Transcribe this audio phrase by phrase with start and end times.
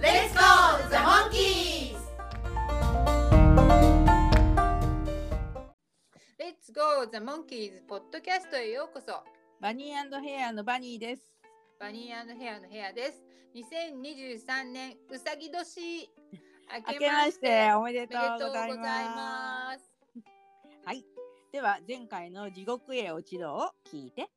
[0.00, 1.96] Let's go, the monkeys!
[6.38, 9.24] Let's go the monkeys ポッドキャストへようこそ。
[9.60, 11.22] バニーヘアのバニーです。
[11.80, 12.24] バニーヘア
[12.60, 13.24] のヘアです。
[13.56, 16.08] 2023年うさぎ年。
[16.88, 18.84] 明けましておめでとうおめでとうございます。
[19.16, 19.90] ます
[20.86, 21.04] はい。
[21.50, 24.28] では前回の地獄へ落ちろを聞いて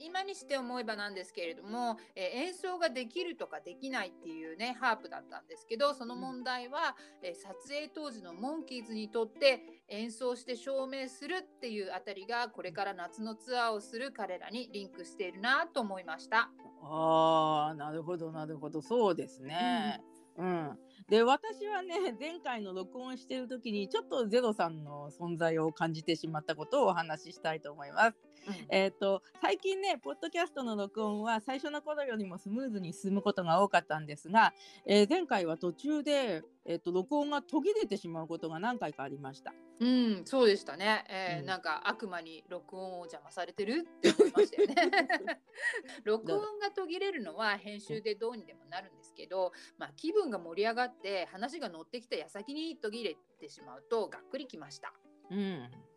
[0.00, 16.50] 今にして思えばなんですけれども、えー演奏ができるとかできないっていうねハープだったんですけどその問題は、えー撮影当時のモンキーズにとって演奏して証明するっていうあたりがこれから夏のツアーをする彼らにリンクしているなと思いました。
[16.82, 20.02] ああなるほどなるほどそうですね。
[20.38, 28.27] うん、で私はね前回の録音してる時にちょっとゼロさんの存在を感じてしまったことをお話ししたいと思います。
[28.68, 34.52] えっ、と最近ねポッドキャストの録音は最初の頃よりもスムーズに進むことが多かったんですが、
[34.86, 39.54] えー前回は途中で、えー、と録音が途切れてしまうことが何回かありました。
[39.80, 41.04] うん、そうでしたね。
[41.08, 45.08] えーうんなんか悪魔に録音を邪魔されてるって思いましたよね。
[46.04, 54.92] 録音が途切れるのは編集でどうにでもなるんですけど、まあ気分が盛り上がって話が乗ってきた矢先に途切れてしまうとがっくりきました。
[55.30, 55.87] うん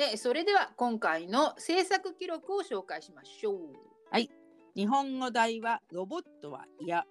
[0.00, 3.56] で、それでは今回の制作記録を紹介しましょう。
[4.74, 7.04] 日本語題はロボットは嫌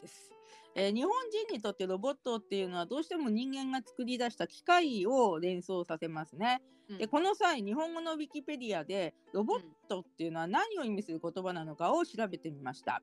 [0.00, 0.30] です、
[0.76, 6.62] えー日本人にとってロボットっていうのはどうしても人間が作り出した機械を連想させますね。
[6.90, 13.02] うんでこの際日本語のウィキペディアでロボットっていうのは何を意味する言葉なのかを調べてみました。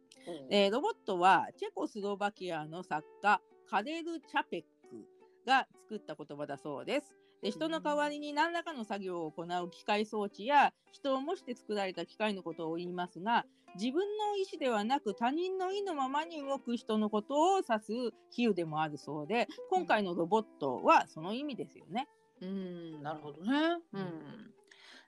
[0.50, 5.06] えーロボットはチェコスロバキアの作家カレル・チャペック
[5.46, 7.25] が作った言葉だそうです。
[7.46, 13.46] で人の代わりに何らかの作業を行う機械装置や人を模して作られた機械のことを言いますが
[13.76, 17.94] 自分の意思ではなく他人の意のままに動く人のことを指す
[18.32, 22.08] 比喩でもあるそうで今回のロボットはその意味ですよね。
[22.42, 23.78] うん、なるほどね。
[23.94, 24.52] うん。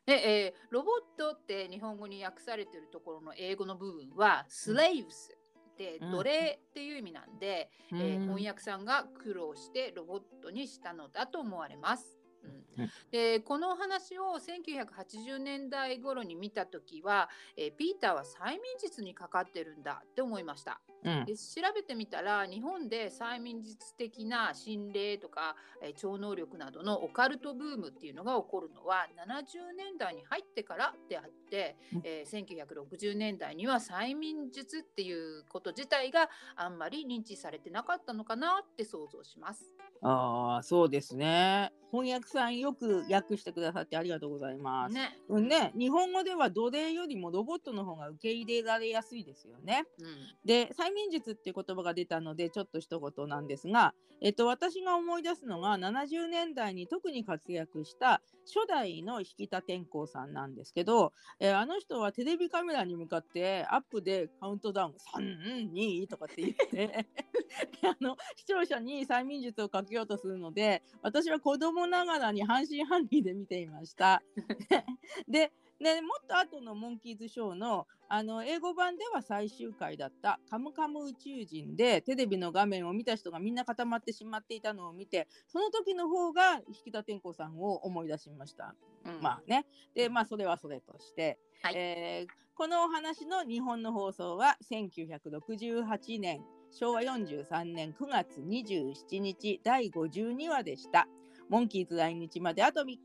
[0.05, 5.31] で、えーロボットって日本語に訳されてるところの英語の部分は slaves
[5.77, 12.16] でうん奴隷っていう意味なんで、えーうん翻訳さんが苦労してロボットにしたのだと思われます。
[12.47, 12.66] うんうん
[13.11, 20.81] でこのお話を1980年代頃に見た時は、えーピーターは催眠術にかかってるんだって思いました。
[21.03, 39.73] うんで調べてみたら日本で催眠術的な心霊とか、えー超能力などのオカルトブームっていうのが起こるのは70年代に入ってからであって、うんえー1960年代には催眠術っていうこと自体があんまり認知されてなかったのかなって想像します。
[40.01, 41.71] ああそうですね。
[41.91, 44.93] 翻訳さんよく訳してくださってありがとうございます。
[44.93, 45.17] ね。
[45.29, 49.85] うんね、日本語では奴隷よりもロボットの方が受け入れられやすいですよね。
[49.99, 50.07] うん
[50.45, 67.07] で催眠術っていう言葉が出たのでちょっと一言なんですが、えっと、私が思い出すのが70年代に特に活躍した初代の引田天功さんなんですけど、えーあの人はテレビカメラに向かってアップでカウントダウン32とかって言って
[67.83, 74.23] あの視聴者に催眠術をかけようとするので私は子供ながらに半信半疑で見ていました。
[75.27, 88.75] ででもっと後のモンキーズショーのあの英語版では最終回だった「カムカム宇宙人」でテレビの画面を見た人がみんな固まってしまっていたのを見てその時の方が引田天功さんを思い出しました。
[89.05, 101.07] うんまあねでまあそれはそれとして、はいえーこのお話の日本の放送は1968年昭和43年9月27日第52話でした。
[101.49, 102.99] モンキーズ来日まであと3日。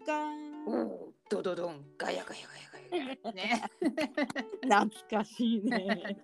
[0.66, 2.40] おードドドンガヤガヤ
[2.90, 3.62] ガヤガヤね。
[4.62, 6.18] 懐かしいね。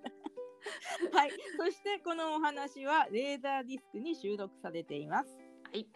[1.13, 5.39] はい、そしてこのお話はレーザーディスクに収録されています。
[5.73, 5.87] はい。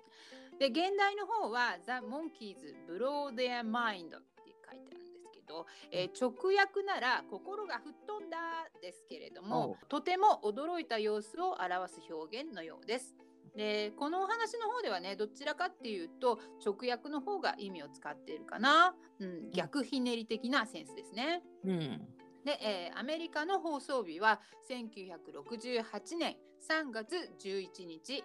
[0.59, 2.57] で現代の方は The Monkeys
[2.89, 8.39] Blow Their Mind って書いてあるんですけど、えー直訳なら心が吹っ飛んだ
[8.81, 13.15] ですけれどおもとても驚いた様子を表す表現のようです。
[13.57, 21.43] でこのお話の方ではねどちらかっていうと直訳の方が意味を使っているかな、うん、逆ひねり的なセンスですね。
[21.65, 22.01] うん。
[22.45, 24.41] で、えーアメリカの放送日は
[24.71, 26.37] 1968年
[26.69, 28.25] 3月11日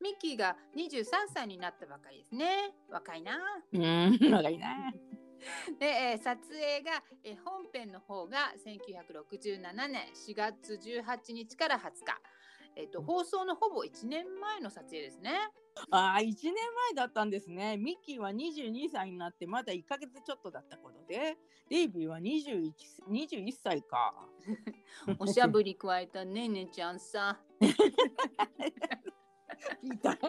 [0.00, 2.74] ミッキーが23歳になったばかりですね。
[2.90, 3.38] 若いな。
[3.72, 4.92] うん、若いな。
[5.80, 12.20] で、えー撮影が、えー本編の方が1967年4月18日から20日。
[12.76, 15.32] えっとうん放送のほぼ1年前の撮影ですね。
[15.90, 17.76] ああ、1年前だったんですね。
[17.76, 21.36] ミッキーは22歳になってまだ1ヶ月ちょっとだった頃で、
[21.68, 22.72] デイビーは 21,
[23.10, 24.14] 21歳か。
[25.18, 27.40] おしゃぶり加えたねねちゃんさ。
[29.82, 30.16] 聞いた。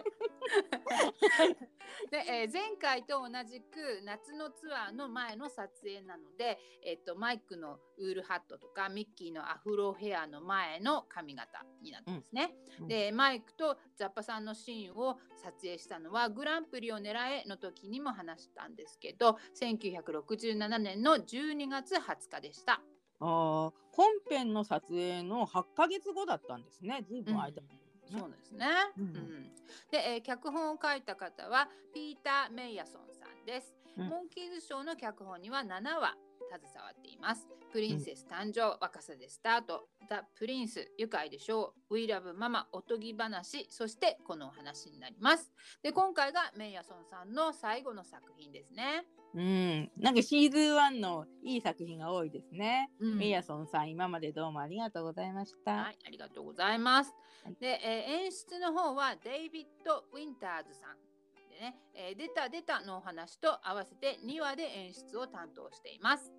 [2.10, 12.56] で、えー前回と同じく夏のツアーの前の撮影なので、えっとマイクのウールハットとかミッキーのアフロヘアの前の髪型になってますね。
[12.80, 22.80] うんでマイクとザッパさんのシーンを撮影したのはグランプリを狙えの時にも話したんですけど1967年の12月20日でした。
[23.20, 27.02] あー本編の撮影の8ヶ月後だったんですね。
[27.02, 27.62] ずいぶん空いた、
[28.10, 28.66] そうですね。
[28.96, 29.08] ううん。
[29.08, 29.52] ん
[29.90, 33.74] で、えー脚本を書いた方はピーター・メイヤソンさんです。
[33.96, 34.08] うん。
[34.08, 36.16] モンキーズショーの脚本には7話
[36.48, 37.46] 携わっています。
[37.72, 45.52] プリンセス誕生、若さでスタート、ザ・プリンス、愉快でしょう、We Love ママ、おとぎ話、そしてこのお話になります。
[45.82, 49.04] で、今回がメイヤソンさんの最後の作品ですね。
[49.34, 52.90] うん、なんかシーズン1のいい作品が多いですね。
[52.98, 55.72] うんメイヤソンさん、今までどうもありがとうございました。
[55.72, 57.12] はい、ありがとうございます。
[57.44, 60.96] はいで、えー演出の方はデイビッド・ウィンターズさん。
[61.50, 66.32] でね、えー出た出たのお話と合わせて2話で演出を担当しています。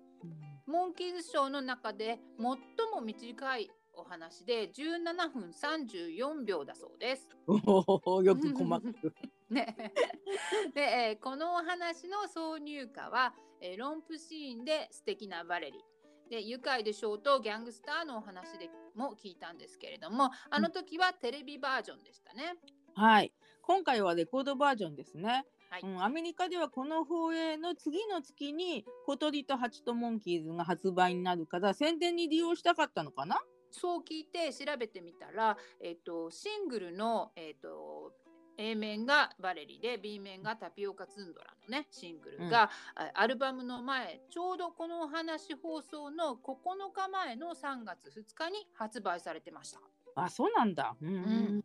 [0.70, 2.46] モンキーズショーの中で最
[2.94, 7.28] も短いお話で17分34秒だそうです。
[7.48, 9.12] よく細かく。
[9.50, 9.76] ね、
[10.72, 15.84] で、えーこのお話の挿入歌は、えーロンプシーンで素敵なバレリ。
[16.28, 22.54] で愉快でしょうとギャングスターのお話でも聞いたんですけれどもあの時はテレビバージョンでしたね。
[22.94, 23.32] はい。
[23.62, 25.44] 今回はレコードバージョンですね。
[25.70, 33.40] はいうん、アメリカではこの放映の次の月に小鳥と蜂とモンキーズが発売になるから宣伝に利用したかったのかな？
[33.70, 38.12] そう聞いて調べてみたら、えっとシングルの、えっと
[38.58, 42.64] A 面がバレリで B 面がタピオカツンドラのねシングルが、
[42.94, 49.80] あアルバムの前ちょうどこのお話放送の9日前の3月2日に発売されてました。
[50.16, 50.96] あ、そうなんだ。
[51.00, 51.14] うん。
[51.14, 51.64] ん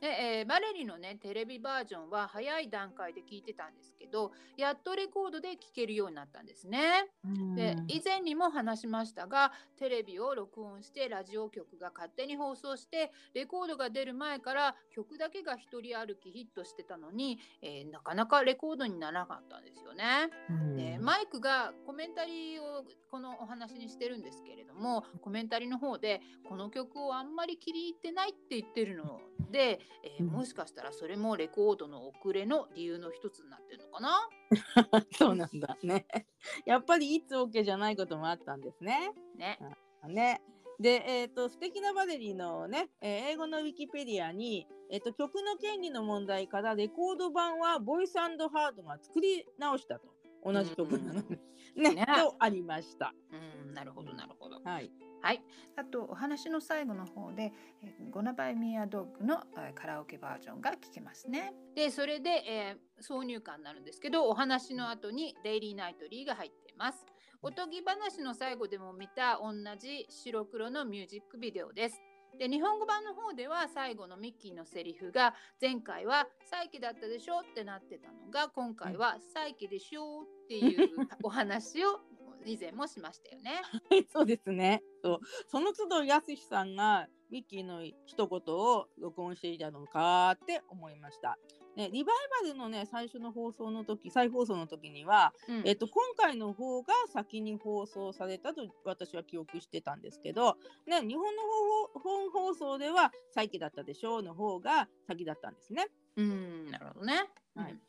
[0.00, 7.10] で、えーバレリのねテレビバージョンは早い段階で聞いてたんですけどやっとレコードで聴けるようになったんですね。
[7.24, 20.04] うんで以前にも話しましたがテレビを録音してラジオ局が勝手に放送してレコードが出る前から曲だけが一人歩きヒットしてたのに、えーなかなかレコードにならなかったんですよね。
[20.50, 29.20] うんでマイクがコメンタリーをこのお話にしてるんですけれどもコメンタリーの方でこの曲をあんまり気に入ってないって言ってるの
[29.50, 34.28] で、えーうんもしかしたらそれもレコードの遅れの理由の一つになってるのかな？
[35.16, 36.06] そうなんだね。
[36.66, 39.12] やっぱりいつ OK じゃないこともあったんですね。
[39.36, 39.58] ね。
[40.06, 40.42] ね。
[40.78, 48.48] で、えっ、と、素敵なバレリーのね、えー英語のウィキペディアに、えっ、と、曲の権利の問題からレコード版はボイスハード
[48.82, 50.16] が作り直したと。
[50.44, 51.38] 同じ曲なのに。
[51.74, 53.14] ねねとありました。
[53.32, 54.60] うんなるほどなるほど。
[54.62, 54.90] はい。
[55.26, 55.42] はい、
[55.74, 57.52] あとお話の最後の方で
[57.82, 61.52] 「えーゴナバイミアドッグの」えーカラオケバージョンが聴けますね。
[61.74, 67.04] でそれで、えー挿入歌になるんですけどお話の後に「デイリーナイトリー」が入っています。
[67.42, 72.00] おとぎ話の最後でも見た同じ白黒のミュージックビデオです。
[72.38, 80.90] で日本語版の方では最後のミッキーのセリフが前回は「サイケだったでしょ」ってなってたのが今回は「サイケでしょ」っていう
[81.24, 82.00] お話を
[82.46, 83.60] 以前もしましたよね。
[84.12, 84.82] そうですね。
[85.02, 91.38] そうその都度やすしさんがミッキーの一言を録音していたのかって思いました。
[91.76, 105.88] ね、リバイバルのね最初の放送の時再放送の時には、うんえっと、今回の方が先に放送されたと私は記憶してたんですけど、ね、日本の方本放送では「再起だったでしょう」の方が先だったんですね。
[106.16, 107.28] うん、なるほどね。
[107.54, 107.85] はいうん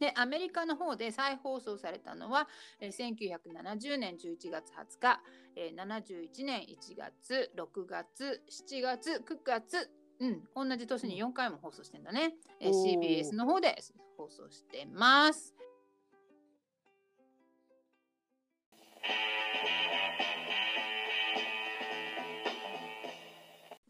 [0.00, 2.48] でアメリカの方で再放送されたのは、
[2.80, 5.20] えー1970年11月20日、
[5.56, 13.76] えー71年1月6月7月9月うん同じ年に4回も放送してんだね、えー CBS の方で
[14.16, 15.54] 放送してます。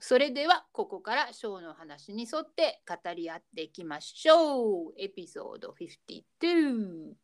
[0.07, 4.93] それではここからショーの話に沿って語り合っていきましょう。
[4.99, 7.15] エピソード52。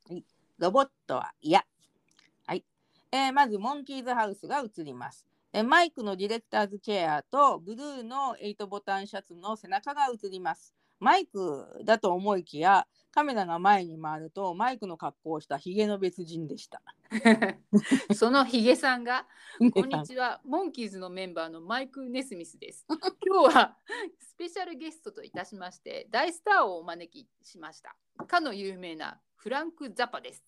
[0.56, 1.62] ロボットは嫌。
[2.46, 2.64] はい。
[3.12, 5.26] えーまず、モンキーズハウスが映ります。
[5.52, 10.74] えーマイクのディレクターズチェアとブルーの8ボタンシャツの背中が映ります。
[11.00, 16.80] マイクだと思いきやカメラが前に回るとマイクの格好をしたヒゲの別人でした。
[18.14, 19.26] そのヒゲさんが
[19.74, 22.86] こんにちは、モンキーズのメンバーのマイク・ネスミスです。
[23.26, 23.76] 今日は
[24.20, 27.96] スペシャルゲストといたしまして、大スターをお招きしました。
[28.26, 30.44] かの有名なフランク・ザパです。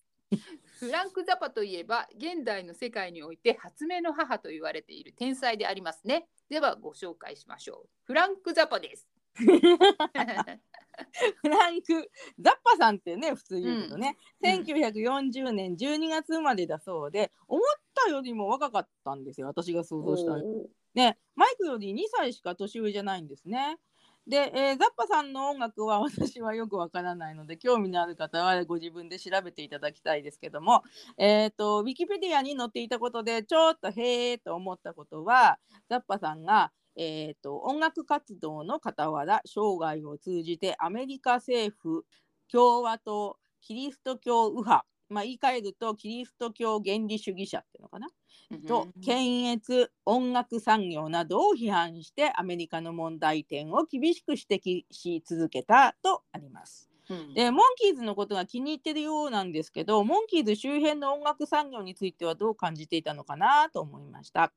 [0.79, 6.27] フランク・ザパといえば、現代の世界において発明の母と言われている天才でありますね。
[6.49, 7.89] ではご紹介しましょう。
[8.03, 9.07] フランク・ザパです。
[11.41, 14.49] フランク・ザッパさんってね普通言うけどね、うん。
[14.49, 17.61] 1940年12月生まれだそうで思っ
[17.93, 20.35] たよりも若かったんですよ私が想像した
[20.93, 23.77] ねマイクより2歳しか年上じゃないんですね。
[24.25, 30.83] で、えーザッパさんの音楽は私はよくわからないので興味のある方はご自分で調べていただきたいですけども、
[31.17, 35.57] えー、とウィキペディアに載っていたことでちょっとへえと思ったことは
[35.89, 42.05] ザッパさんが、えー、と音楽活動の傍ら生涯を通じてアメリカ政府
[42.51, 48.07] 共和党キリスト教右派まあ言い換えるとキリスト教原理主義者っていうのかな？
[48.67, 56.89] と検閲音楽産業などを批判してアメリカの問題点を厳しく指摘し続けたとあります。
[57.09, 64.53] うんでモンキーズのことが気に入ってるようなんですけどモンキーズ周辺の音楽産業についてはどう感じていたのかなと思いました。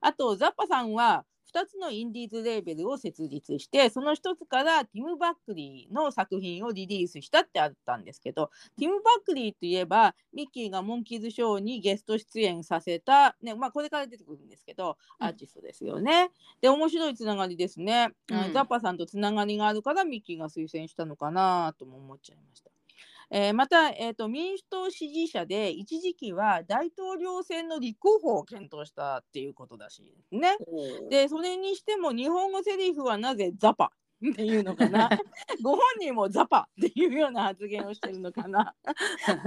[0.00, 16.30] あとザッパさんは2つのインディーズレーベルを設立してその1つからティム・バックリーの作品をリリースしたってあったんですけどティム・バックリーといえばミッキーがモンキーズショーにゲスト出演させた、ねまあ、これから出てくるんですけどうんアーティストですよね。
[16.60, 22.70] で面白いつながりですね、うんザッパさんとつながりがあるからミッキーが推薦したのかなとも思っちゃいました。
[23.30, 30.56] えーまた、えーと、民主党支持者で一時期は大統領選の立候補を検討したっていうことらしね。
[31.08, 33.92] でそれにしても日本語セリフはなぜザパ
[34.30, 35.08] っていうのかな
[35.62, 38.74] ご本人もザパっていうような発言をしてるのかな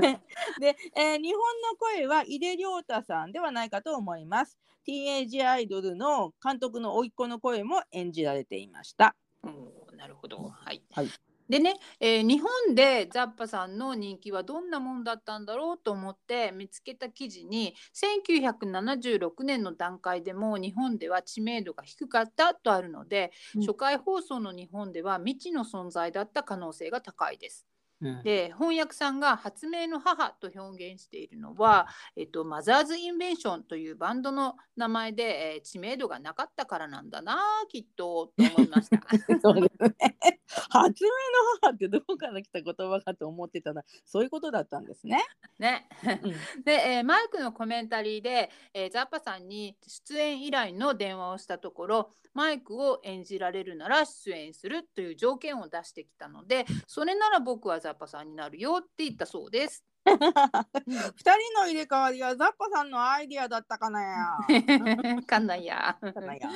[0.59, 10.37] で、えー日本の声は井出亮太さんではないかと思いますティーンエイジアイドルの監督の甥っ子の声も演じられていましたおーなるほど。
[10.37, 10.81] はい。
[10.91, 27.67] はいでね、えー日本でザッパさんの人気はどんなもんだったんだろうと思って見つけた記事に1976年の段階でも日本では知名度が低かったとあるので、うん初回放送の日本では未知の存在だった可能性が高いです。
[28.03, 28.24] うん。
[28.24, 35.24] で翻訳さんが発明の母と表現しているのは、えっと、マザーズ・インベンションというバンドの名前で、
[35.55, 39.00] えー知名度がなかったからなんだなきっとと思いました。
[39.41, 40.39] そうですね。
[40.69, 41.15] 発明の
[41.62, 45.24] 母ってどこから来た言葉かと思ってたらそういうことだったんですね。
[45.57, 46.33] ね、うん。
[46.63, 59.83] で、えーマイクのコメンタリーで、えーザッパさんに出演依頼の電話をしたところマイクを演じられるなら出演するという条件を出してきたのでそれなら僕はザッパさんになるよって言ったそうです。
[60.05, 64.01] 二人の入れ替わりはザッパさんのアイディアだったかな
[64.51, 65.21] や。
[65.25, 65.97] かんないや。
[66.01, 66.50] かなや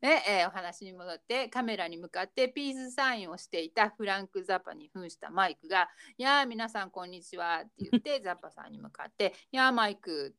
[0.00, 10.36] で、えーお話に戻ってカメラに向かってピースサインをしていたフランク・ザッパに扮したマイクが「やあ皆さんこんにちは」って言って ザッパさんに向かって「やあマイク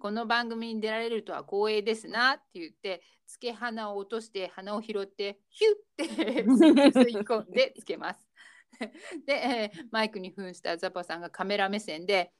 [0.00, 8.31] この番組に出られるとは光栄ですな」って言ってつけ鼻を落として鼻を拾ってヒュッて吸い込んでつけます。
[9.26, 12.32] で、えーマイクに扮したザッパさんがカメラ目線で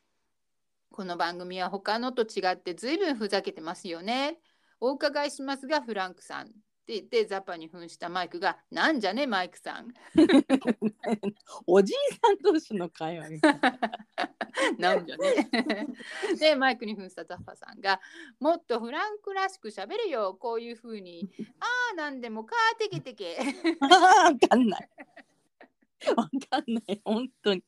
[0.90, 4.38] 「この番組は他のと違って随分ふざけてますよね。
[4.80, 6.50] お伺いしますがフランクさん」っ
[6.84, 9.94] て言ってザッパに扮したマイクが「なんじゃねマイクさん」
[11.66, 13.78] おじいさん同士の会話みたいな。
[14.78, 15.48] なんじゃね。
[16.38, 18.00] でマイクに扮したザッパさんが
[18.40, 23.36] 「もっとフランクらしく喋るよこういうふうにああなんでもかーてけ てけ」
[23.80, 23.88] わ
[24.48, 24.88] かんない。
[26.16, 27.62] わかんない、本当に。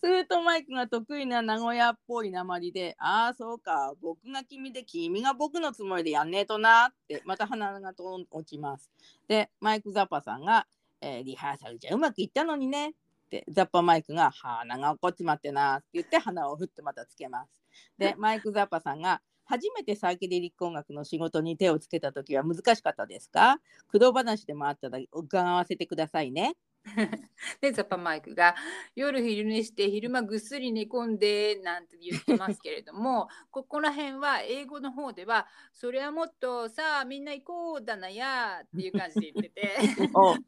[0.00, 8.90] するとマイクが得意な名古屋っぽい鉛で、ああ、そうか、僕が君で君が僕のつもりでやんねえとなって、また鼻がと落ちます。
[9.28, 10.66] で、マイク・ザッパさんが、
[11.00, 12.94] えーリハーサルじゃうまくいったのにねっ
[13.30, 17.50] て、ザッパマイクが鼻が怒っちまってなって言って鼻をふってまたつけます。
[17.98, 23.60] で、 マイク・ザッパさんが、初めてサイケデリック音楽の仕事に手をつけた時は難しかったですか？
[23.88, 26.56] 苦労話でもあったら伺わせてくださいね。
[27.60, 28.54] でザッパマイクが
[28.94, 39.78] 夜昼寝して昼間ぐっすり寝込んでなんて言ってますけれども ここら辺は英語の方ではそれはもっとさあみんな行こうだなやっていう感じで言ってて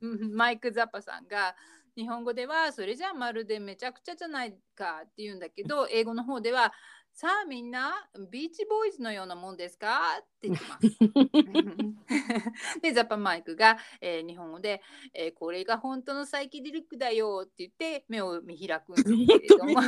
[0.32, 1.54] マイク・ザッパさんが
[1.96, 6.72] 日本語ではそれじゃあまるでめちゃくちゃじゃないかって言うんだけど英語の方では
[7.16, 7.94] さあみんな
[8.28, 10.00] ビーチボーイズのようなもんですか？
[10.20, 10.88] って言ってます。
[12.82, 14.82] でザッパマイクが、えー日本語で、
[15.14, 19.80] えーこれが本当のサイキデリックだよって言って目を見開くんですけれども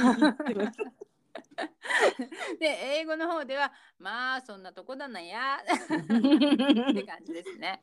[2.61, 2.67] で
[2.99, 5.59] 英語の方ではまあそんなとこだなや。
[5.65, 7.81] って感じですね。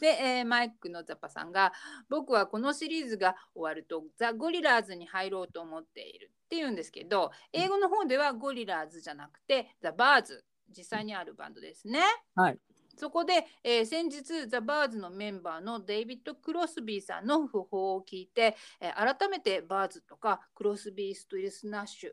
[0.00, 1.72] で、えーマイクのザッパさんが
[2.08, 6.30] 僕はこのシリーズが終わるとザ・ゴリラーズに入ろうと思っている。
[6.44, 10.44] っていうんですけど英語の方ではゴリラーズじゃなくてザ・バーズ。
[10.68, 12.00] 実際にあるバンドですね。
[12.34, 12.58] はい。
[12.96, 22.12] そこで、えー先日ザ・バーズのメンバーのデイビッド・クロスビーさんの訃報を聞いて、えー改めてバーズとかクロスビー・スティルス・ナッシュ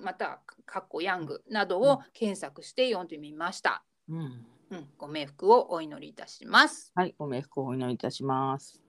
[0.00, 3.84] またカッコ・ヤングなどを検索して読んでみました。
[4.08, 6.92] うんうん、ご冥福をお祈りいたします。
[6.94, 8.80] はい、ご冥福をお祈りいたします。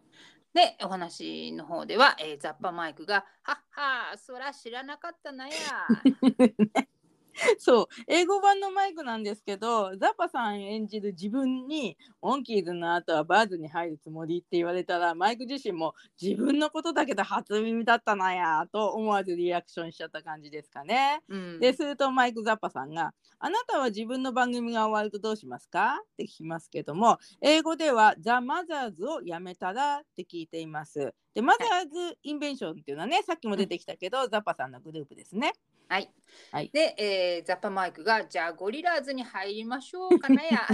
[0.54, 5.54] でお話の方では、えーザッパマイクが「はっはそら知らなかったなや」
[7.60, 21.22] そう、英語版のマイクなんですけど、ザッパさん演じる自分に、モンキーズの後はバーズに入るつもりって言われたら、マイク自身も自分のことだけど初耳だったなやと思わずリアクションしちゃった感じですかね。
[21.30, 31.14] うんでするとマイク・ザッパさんが「あなたは自分の番組が終わるとどうしますか?」って聞きますけども英語では「ザ・マザーズ」をやめたらって聞いています。
[31.34, 35.54] でマザーズ・インベンションっていうのはねさっきも出てきたけど、ザッパさんのグループですね。
[35.92, 36.10] はい、
[36.54, 36.70] はい。
[36.72, 40.66] で、えーザッパマイクが「じゃあゴリラーズに入りましょうかなや」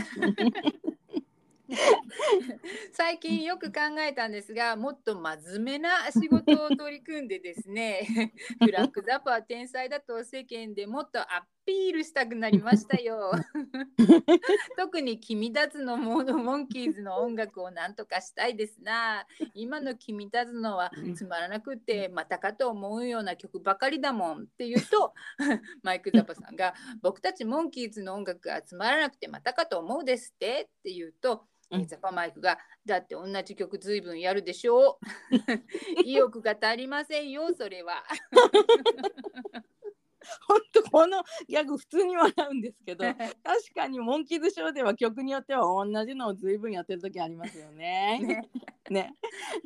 [2.94, 8.32] 最近よく考えたんですがもっと真面目な仕事を取り組んでですね
[8.64, 13.34] フランク・ザッパは天才だと世間でもっとアピールしたくなりましたよ。
[14.78, 19.28] 特に君たちのモモンキーズの音楽をなんとかしたいですな。
[19.54, 25.14] 今の君たちのはつまらなくてまたかと思うような曲ばかりだもんって言うと
[25.84, 35.00] マイク・ザッパさんが僕たちモンキーズの音楽がつまらなくてまたかと思うですってって言うと、ザッパマイクがだって同じ曲ずいぶんやるでしょ？
[35.32, 36.00] う。
[36.06, 38.06] 意欲が足りませんよそれは。
[40.48, 43.04] 本当このギャグ普通に笑うんですけど
[43.44, 48.20] 確かにモンキーズショーでは曲によっては同じのを随分やってる時ありますよね。
[48.20, 48.50] ね。
[48.90, 49.14] ね、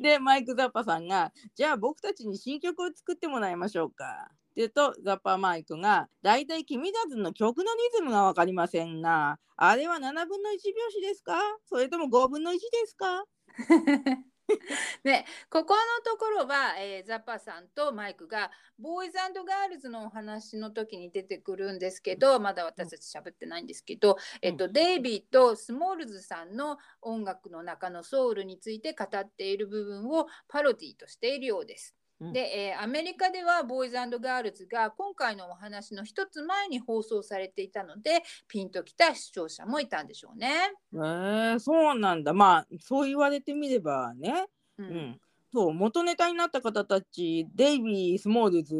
[0.00, 9.38] でマイク・ザッパさんが「じゃあ僕たちに新曲を作ってもらいましょうか」って言うとザッパマイクが「だいたい君たちの曲のリズムが分かりませんな。
[9.56, 11.38] あれは7分の1拍子ですか？
[11.66, 13.24] それとも5分の1ですか?
[15.04, 31.94] ね、ここのところは、えーザッパさんとマイクがボーイズガールズのお話の時に出てくるんですけどまだ私たち喋ってないんですけど、えっと、デイビーとスモールズさんの音楽の中のソウルについて語っている部分をパロディとしているようです。
[32.22, 32.32] うん。
[32.32, 40.72] で、えーアメリカではボーイズガールズが今回のお話の一つ前に放送されていたのでピンときた視聴者もいたんでしょうね。
[40.94, 42.32] えー、そうなんだ。
[42.32, 44.46] まあそう言われてみればね。
[44.78, 45.20] ううん、
[45.52, 48.74] そう元ネタになった方たちデイビー・スモールズ、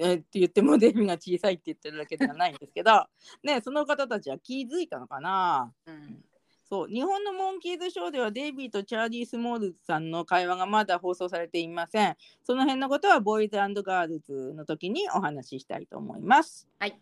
[0.00, 3.06] えーって言ってもデイビーが小さいって言ってるだけではないんですけど
[3.42, 5.72] ねその方たちは気づいたのかな。
[5.86, 6.22] うん
[6.68, 12.16] そう日本のモンキーズショーではデイビーとチャーリー・スモールズさんの会話がまだ放送されていません。
[12.42, 16.68] その辺のことはボーイズガールズの時にお話ししたいと思います。
[16.78, 17.00] はい。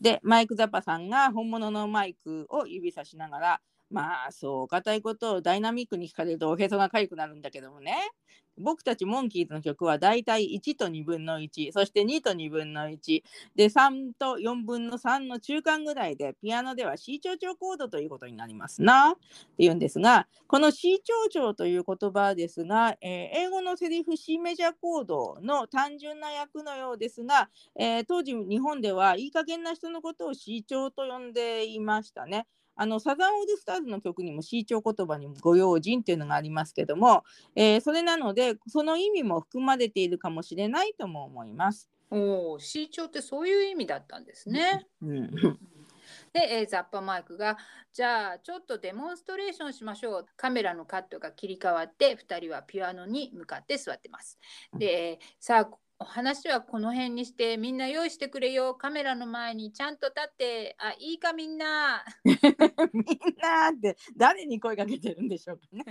[0.00, 7.96] でマイク・ザッパさんが本物のマイクを指さしながらまあそう硬いことをダイナミックに聞かれるとおへそが痒くなるんだけどもね
[8.60, 13.22] 僕たちモンキーズの曲はだいたい1と2分の1そして2と2分の1
[13.56, 19.16] で3と4分の3の中間ぐらいでピアノでは C 長調コードということになりますなっ
[19.56, 32.46] ていうんですがこの C 長調という言葉ですが、えー英語のセリフ C メジャーコードの単純な訳のようですが、えー当時日本ではいい加減な人のことを C 調と呼んでいましたね。
[32.78, 37.24] あのサザンオールスターズの曲にも C 調言葉にもご用心っていうのがありますけども、
[37.56, 41.90] えーそれなのでその意味も含まれているかもしれないとも思います。
[42.10, 44.86] おお、C 調ってそういう意味だったんですね。
[45.02, 45.30] うん、
[46.32, 47.58] で、えーザッパマイクが、
[47.92, 50.26] じゃあちょっとデモンストレーションしましょう。
[50.36, 54.38] カメラのカットが切り替わって、2人はピアノに向かって座ってます。
[54.72, 58.74] で、えーさあ、お話はこの辺にして、みんな用意してくれよ。
[58.74, 62.04] カメラの前にちゃんと立って、あ、いいかみんな。
[62.24, 62.36] みん
[63.40, 65.84] なって誰に声かけてるんでしょうかね。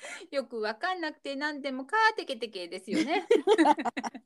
[0.30, 3.26] よくわかんなくて何でもカーテケテケですよね。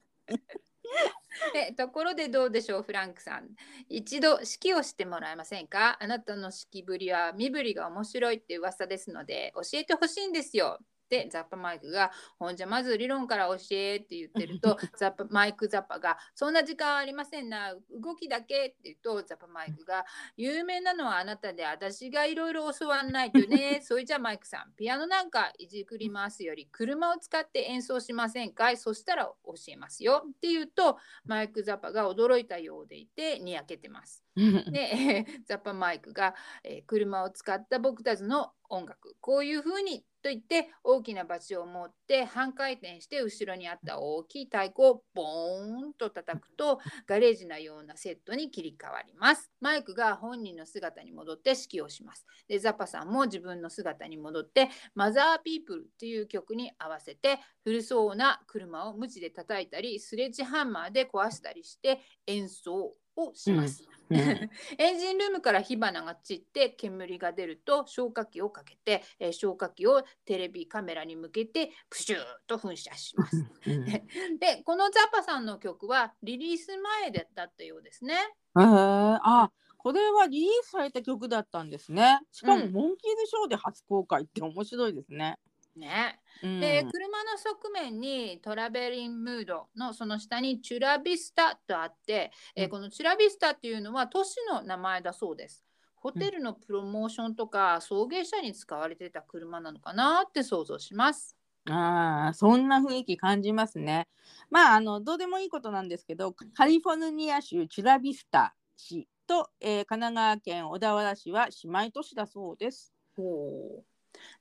[1.54, 3.48] でところでどうでしょうフランクさん
[3.88, 5.96] 一度指揮をしてもらえませんか？
[6.02, 10.78] あなたの指揮ぶりは身振りが面白いって噂ですので教えてほしいんですよ
[11.16, 28.76] っってザッパマイクが「ほんじゃまず理論から教え」って言ってるとザッパマイクザッパが「そんな時間ありませんな動きだけ」って言うとザッパマイクが「有名なのはあなたで私がいろいろ教わんないとね それじゃマイクさんピアノなんかいじくりますより車を使って演奏しませんかい？
[28.78, 34.24] そしたら教えますよ」って言うとマイクザッパが驚いたようでいてにやけてます。
[34.36, 49.50] で、ザッパマイクが、えー車を使った僕たちの音楽こういう風にと言って大きなバチを持って半回転して後ろにあった大きい太鼓をボーンと叩くとガレージのようなセットに切り替わります。
[49.60, 52.24] マイクが本人の姿に戻って指揮をします。
[52.48, 63.82] でザッパさんも自分の姿に戻ってマザーピープルっていう曲に合わせて古そうな車を無知で叩いたりスレッジハンマーで壊したりして演奏をします。
[63.84, 64.48] うんエ
[64.92, 73.36] ンジンルームから火花が散って煙が出ると消火器をかけて、えー消火器をテレビカメラに向けてプシューッと噴射します。
[73.66, 73.84] うん
[74.38, 78.14] でこのザッパさんの曲はリリース前だったようですね。
[78.14, 82.20] へーあこれはリリースされた曲だったんですね。
[82.30, 85.38] しかも、うんモンキーズショーで初公開って面白いですね。
[85.76, 95.64] ねうんで車の側面にトラベリンムードのその下にチュラビスタとあって、えーうんこのチュラビスタっていうのは都市の名前だそうです。
[95.96, 101.36] ホテルのプロモーションとか送迎車に使われてた車なのかなって想像します。
[101.70, 104.08] ああ、そんな雰囲気感じますね。
[104.50, 112.92] まあ、あの、どうでもいいことなんですけど、カリフォルニア州チュラビスタ市と、えー神奈川県小田原市は姉妹都市だそうです。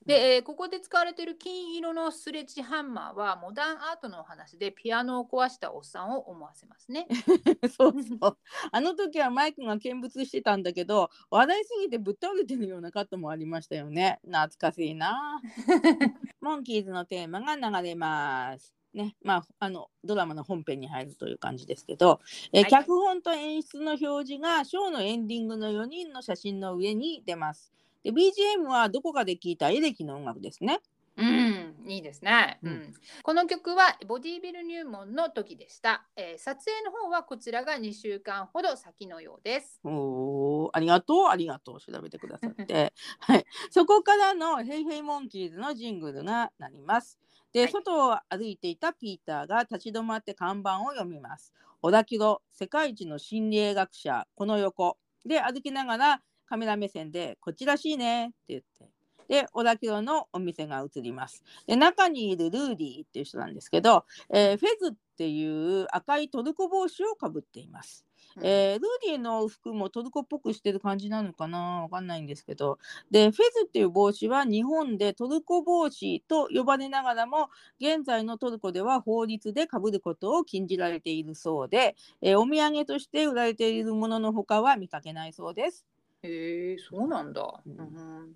[0.06, 7.06] で、えーここで使われている金色のスレッジハンマーはモダンアートのお話でピアノを壊したおっさんを思わせますね。
[7.76, 8.38] そうそう。
[8.70, 14.20] あの時はマイクが見物してたんだけど、笑いすぎてぶっ倒れてるようなカットもありましたよね。
[14.24, 15.40] 懐かしいな。
[16.40, 18.74] モンキーズのテーマが流れます。
[18.94, 22.20] ね、まあ、あのドラマの本編に入るという感じですけど、
[22.52, 27.72] えーはい脚本と演出の表示がショーのエンディングの4人の写真の上に出ます。
[28.02, 30.80] で BGM はどこかで聴いたエレキの音楽ですね。
[31.16, 39.78] うん、いいですね、ううんんこの曲はボディビル入門の時でした、えー撮影の方はこちらが2週間ほど先のようです。
[39.84, 47.18] おーありがとうありがとう調べてくださって、 はい、そこからの「ヘイヘイモンキーズ」のジングルが鳴ります。
[47.52, 51.52] で、はい外を歩いていたピーターが立ち止まって看板を読みます。
[51.82, 52.18] 小田切
[52.52, 58.90] 世界一の心理学者この横で歩きながらカメラ目線で「こっちらしいね」って言って。
[59.26, 61.42] で、小田切のお店が映ります。
[61.66, 68.04] で、中にいるルーディーっていう人なんですけど、えーフェズっていう赤いトルコ帽子をかぶっています。
[68.36, 72.78] うんえールーディの服もトルコっぽくしてる感じなのかなわかんないんですけど
[73.10, 85.86] でフェズっていう帽子は日本でトルコ帽子と呼ばれながらも現在のトルコでは法律でかぶることを禁じられているそうで、えーお土産として売られているもののほかは見かけないそうです。
[86.22, 87.62] へえそうなんだ。
[87.66, 87.78] うん。
[87.78, 88.34] うん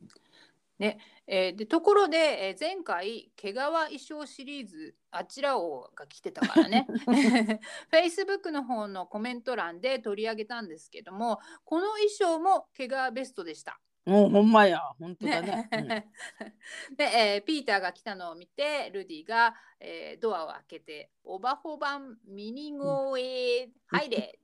[0.79, 6.87] ねえーでところで、えー前回毛皮衣装シリーズあちら王が来てたからね。
[7.91, 13.81] Facebook の方のコメント欄で取り上げたんですけどもこの衣装も毛皮ベストでした。
[14.05, 14.81] もうほんまや。
[15.01, 15.69] 本当だね。
[15.73, 15.89] うん。
[15.89, 16.09] ね
[16.97, 23.21] で、えーピーターが来たのを見てルディが、えードアを開けて「オバホバンミニゴー
[23.65, 24.39] へ入れ」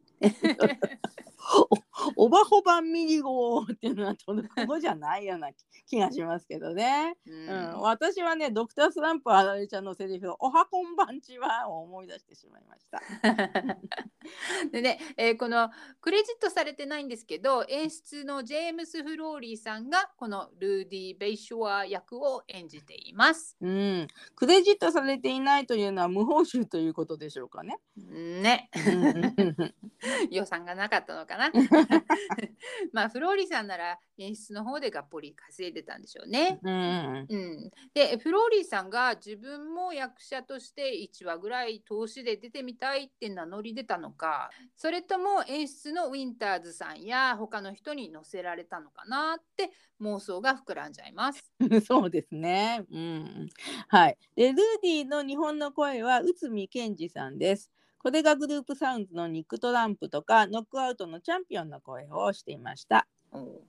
[2.17, 5.49] おばほばんミニゴーっていうのはトルコ語じゃないような
[5.87, 7.17] 気がしますけどね。
[7.27, 13.01] ううん、私はね、ドクタースランプあられちゃんのセリフ、おはこんばんちはを思い出してしまいました。
[14.71, 23.57] でね、えーこのクレジットされてないんですけど演出のジェームス・フローリーさんがこのルーディ・ベイシュア役を演じています。
[23.61, 27.79] うん、クレジットされていないというのは無報酬ということでしょうかね。
[27.97, 29.75] ねうん
[30.31, 31.51] 予算がなかったのかな。
[32.92, 36.59] まあフローリーさんなら演出の方でがっぽり稼いでたんでしょうね。
[36.62, 49.70] うんうん、でフローリーさんが自分も役者として1話ぐらい投資で出てみたいって名乗り出たのかそれとも演出のウィンターズさんや他の人に乗せられたのかなって
[50.01, 51.51] 妄想が膨らんじゃいます。
[51.87, 52.85] そうですね。
[52.90, 53.48] うん、
[53.88, 54.18] はい。
[54.35, 57.70] で、ルーディの日本の声は内海健二さんです。
[58.03, 63.07] これがグループサウンズのニックトランプとかノックアウトのチャンピオンの声をしていました。
[63.33, 63.62] お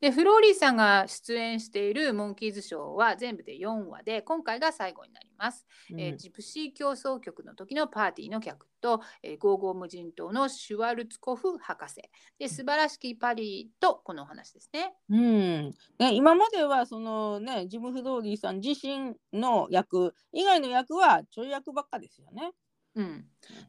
[0.00, 5.66] でフローリーさんが出演しているモンキーズショーは全部で4話で今回が最後になります。
[5.90, 11.96] うんえージプシー狂騒曲の時のパーティーの客と、えーゴーゴー無人島のシュワルツコフ博士
[12.38, 14.94] で素晴らしきパリとこのお話ですね。
[15.08, 22.52] うんね、今まではその、ね、ジム・フローリーさん自身の役以外の役はちょい役ばっかですよね。
[22.94, 23.24] うん、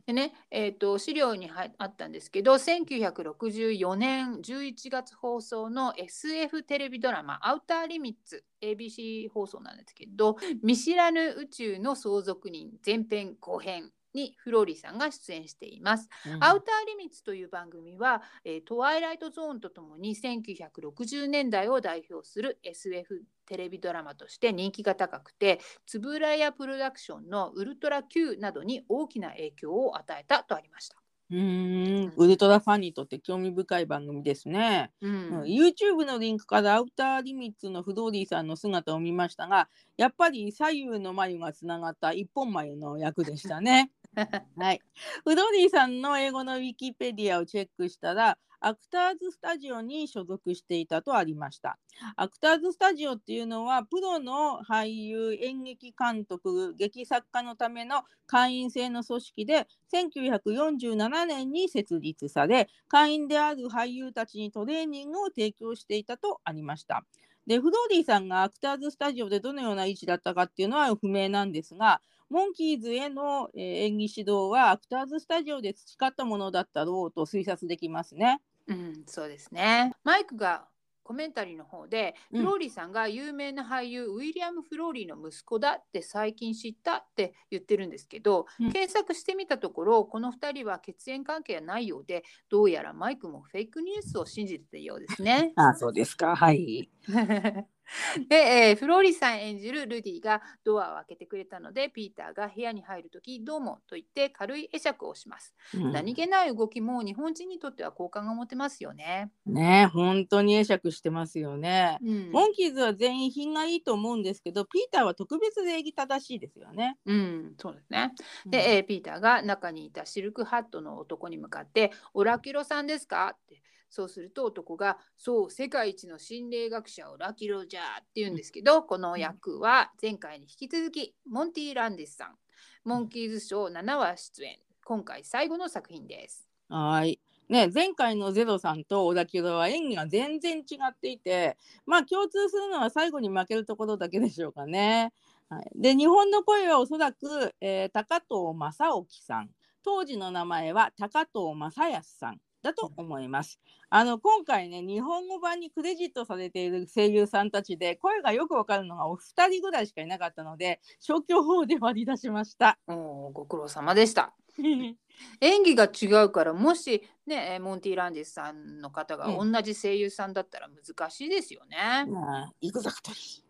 [0.06, 13.92] でね、えー、と資料にあったんですけど1964年11月放送の SF テレビドラマ「アウターリミッツ」ABC 放送なんですけど見知らぬ宇宙の相続人前編後編。
[14.14, 16.10] にフローリーさんが出演しています。
[16.26, 30.98] うんアウターリミッツという番組は、えートワイライトゾーンとともに1960年代を代表する SF テレビドラマとして人気が高くて、つぶらやプロダクションのウルトラ Q などに大きな影響を与えたとありました。
[31.30, 34.92] うーんウルトラファンにとって興味深い番組ですね。
[35.02, 43.92] ううんん、YouTube のリンクからアウターリミッツのフローリーさんの姿を見ましたがやっぱり左右の眉がつながった一本眉の役でしたね。
[44.58, 44.82] はい、
[45.24, 51.78] フローリーさんの英語のウィキペディアをチェックしたらアクターズスタジオに所属していたとありました。
[52.16, 67.04] アクターズスタジオっていうのはプロの俳優演劇監督劇作家のための会員制の組織で1947年に設立され会員である俳優たちにトレーニングを提供していたとありました。
[67.46, 72.00] でフローリーさんがアクターズスタジオでどのような位置だったかっていうのは不明なんですが
[72.34, 78.42] モンキーズへの、えー演技指導はアクターズスタジオで培ったものだったろうと推察できますね。
[78.68, 79.94] うん、そうですね。
[80.04, 80.66] マイクが
[81.04, 95.54] コメンタリーの方で、うんフローリーさんが有名な俳優ウィリアム・フローリーの息子だって最近知ったって言ってるんですけど、うん検索してみたところこの2人は血縁関係はないようでどうやらマイクもフェイクニュースを信じてたようですね。
[95.56, 96.90] あそうですかはい。
[98.30, 105.56] で、えーフローリーさん演じるルディがドアを開けてくれたのでピーターが部屋に入るときどうもと言って軽い会釈をします。
[105.76, 109.32] うん何気ない動きも日本人にとっては好感が持てますよね。
[109.46, 111.98] ね本当に会釈してますよね。
[112.02, 116.98] うんモンキーズは全員品がいいと思うんですけどピーターは特別礼儀正しいですよね。
[117.06, 118.14] うん、そうですね。
[118.46, 123.62] うんで、えーピーターが中にいたシルクハットの男に向かって「オラキロさんですか?」って
[123.94, 132.38] そうすると男が「そう世界一の心霊学者オラキロじゃ」って言うんですけど、この役は前回に引き続きモンティ・ランディスさん
[132.84, 136.50] モンキーズショー7話出演今回最後の作品です。
[136.70, 137.20] はい。
[137.50, 145.14] ね、前回のゼロさんとオラキロは演技が全然違っていて、まあ共通するのは最後に負けるところだけでしょうかね。
[145.50, 149.52] はい、で、日本の声はおそらく、えー高藤正興さん。
[149.84, 153.60] 当時の名前は高藤正康さんだと思います。
[153.90, 162.80] あの今回ね、日本語版にクレジットされている声優さんたちで声がよくわかるのがお二人ぐらいしかいなかったので、消去法で割り出しました。
[162.88, 164.34] おーご苦労様でした。
[165.42, 172.06] 演技が違うからもしねえーモンティ・ランディスさんの方がう同じ声優さんだったら難しいですよね。
[172.08, 173.44] まあ、行くぞ、カトリ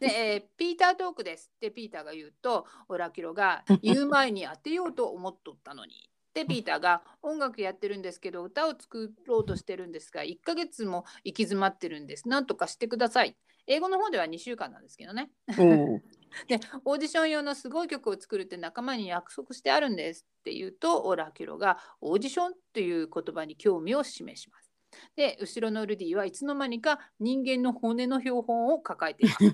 [0.00, 6.10] で、えーピータートークですってピーターが言うとオラキロが言う前に当てようと思っとったのに。
[6.38, 15.30] でピーターが音楽やってるんですけど歌を作ろうとしてるんですが1ヶ月も行き詰まってるんですなんとかしてください英語の方では2週間なんですけどね
[16.46, 24.70] でオーディション用のすごい曲を作るって仲間に約束してあるんですって言うとオラキロがオーディションという言葉に興味を示します。
[25.16, 29.38] で後ろのルディはいつの間にか人間の骨の標本を抱えています。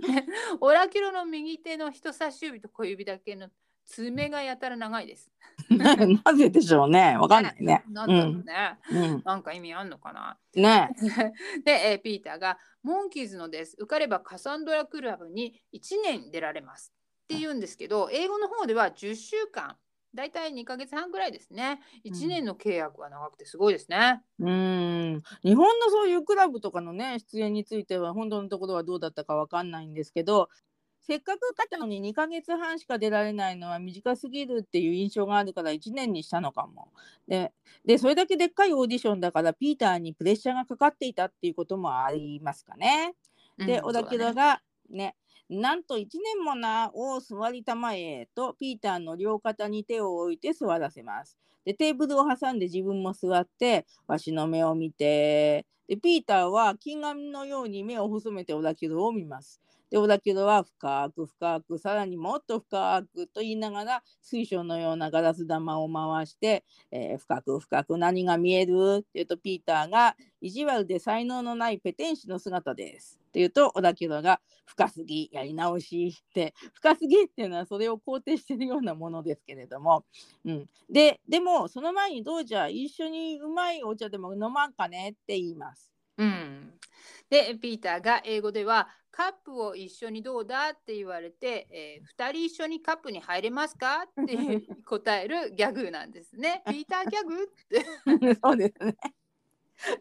[0.00, 0.26] で
[0.60, 3.50] オラキロの右手の人差し指と小指だけの
[3.86, 5.30] 爪がやたら長いです。
[5.68, 7.16] な なぜでしょうね。
[7.18, 7.84] わかんないね。
[7.88, 8.78] なんだろうね。
[8.90, 9.22] うん。
[9.24, 10.90] なんか意味あんのかなね。
[11.64, 16.92] で、えーピーターが「モンキーズのです受かればカサンドラクラブに1年出られます」
[17.24, 19.76] って言うんですけど英語の方では10週間
[20.14, 24.22] だいたい2ヶ月半ぐらいですね1年の契約は長くてすごいですね。
[24.40, 25.22] うん。
[25.42, 30.48] 日本のそういうクラブとかのね、出演については、本当のところはどうだったかわかんないんですけど。
[31.02, 36.92] せっかく勝ったのに2ヶ月半しか出られないのは短すぎるっていう印象があるから1年にしたのかも。
[37.26, 37.52] で、
[37.84, 43.14] でそれだけでっかいオーディションだからピーターにプレッシャーがかかっていたっていうこともありますかね。
[43.58, 45.16] で、うんオラキロそうだねがね、
[45.48, 51.38] なんと1年もなを座りたまえとピーターの両肩に手を置いて座らせます。
[51.64, 59.60] で、テーブルを挟んで自分も座って、わしの目を見て、で、ピーターは金紙のように目を細めてオラキロを見ます。
[59.90, 73.20] でオラキュロは深く深くさらにもっと深くと言いながら水晶のようなガラス玉を回して、えー深く深く何が見えるって言うとピーターが意地悪で才能のないペテン師の姿です。
[73.28, 80.04] って言うとオラキュロが深すぎやり直しって深すぎっていうのはそれを肯定してるようなものですけれども、
[80.44, 85.92] うん、ででもその前にどうじゃ一緒にうまいお茶でも飲まんかねって言います。
[86.18, 86.74] うん、
[87.30, 94.36] でピーターが英語では「カップを一緒にどうだ?」って言われて「え2人一緒にカップに入れますか?」って
[94.86, 96.64] 答えるギャグなんですね。
[96.68, 97.86] ピーターギャグって。
[98.42, 98.96] そうですね。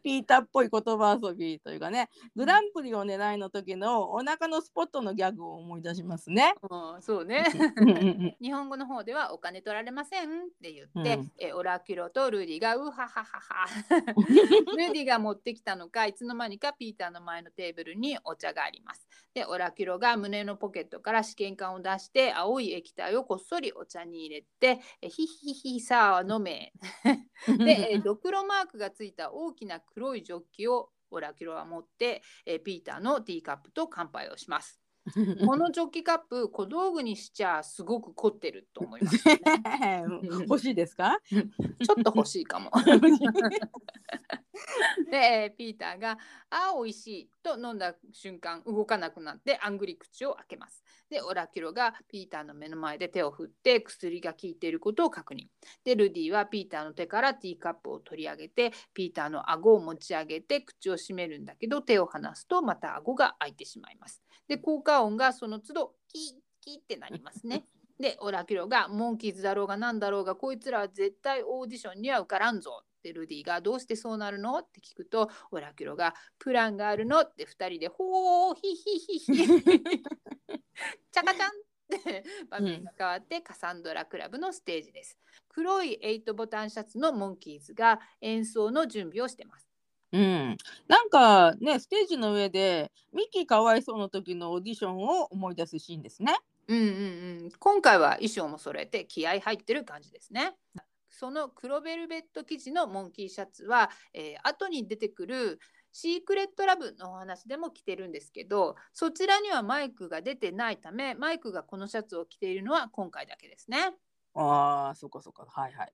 [0.04, 6.56] ピーターっぽい言葉遊びというかね、グランプリを狙いの時のお腹のスポットのギャグを思い出しますね。
[6.70, 7.46] うん、そうね。
[8.42, 10.30] 日本語の方ではお金取られませんっ
[10.62, 11.32] て言って、うん。
[11.40, 13.66] えオラキュロとルーディがうはははは
[14.78, 19.08] ルーディが持ってきたのかいつの間にかピーターの前のテーブルにお茶があります。
[19.34, 26.74] でオラキュロが胸のポケットから試験管を出して青い液体をこっそりお茶に入れてえヒヒヒさあ飲め。
[27.48, 34.80] で、えー ドクロマークがついた大きな黒いジョッキをオラキュロは持って、えーピーターのティーカップと乾杯をします。
[35.46, 39.40] このジョッキカップ小道具にしちゃすごく凝ってると思います、ね。
[40.48, 41.18] 欲しいですか？
[41.30, 41.40] ちょ
[42.00, 42.70] っと欲しいかも。
[45.10, 46.18] で、えーピーターが
[46.52, 50.84] 「あー美味しい」と飲んだ瞬間動かなくなってあんぐり口を開けます。
[51.10, 55.48] でオラキュロがピーターの目の前で手を振って薬が効いていることを確認。
[55.84, 64.22] でルディはピーターの手からティーカップを取り上げてピーターの顎を持ち上げて口を閉めるんだけど手を離すとまた顎が開いてしまいます。
[64.48, 66.22] で効果音がその都度キー
[66.62, 67.66] キーってなりますね。
[68.00, 79.34] でオラキュロが「モンキーズだろうがなんだろうがこいつらは絶対オーディションには受からんぞ」ってルディが「どうしてそうなるの?」って聞くとオラキュロが「プランがあるの?」って2人で「ほーヒヒヒヒ」
[81.12, 85.18] チャカチャンって場面が変わって、カサンドラクラブのステージです。
[85.50, 89.68] 黒い8ボタンシャツのモンキーズが演奏の準備をしてます。
[90.12, 90.58] うん、
[90.88, 96.36] なんかねステージの上でミッキーかわいそうの時のオーディションを思い出すシーンですね。
[96.68, 96.88] うんうんう
[97.48, 100.56] ん、今回は衣装も揃えて気合入ってる感じですね。
[101.20, 105.60] その黒ベルベット生地のモンキーシャツは、えー後に出てくる
[105.92, 113.92] シークレットラブのお話でも着てるんですけどそちらにはマイクが出てないためマイクがこのシャツを着ているのは今回だけですね。
[114.34, 115.94] ああそっかそっかはいはい。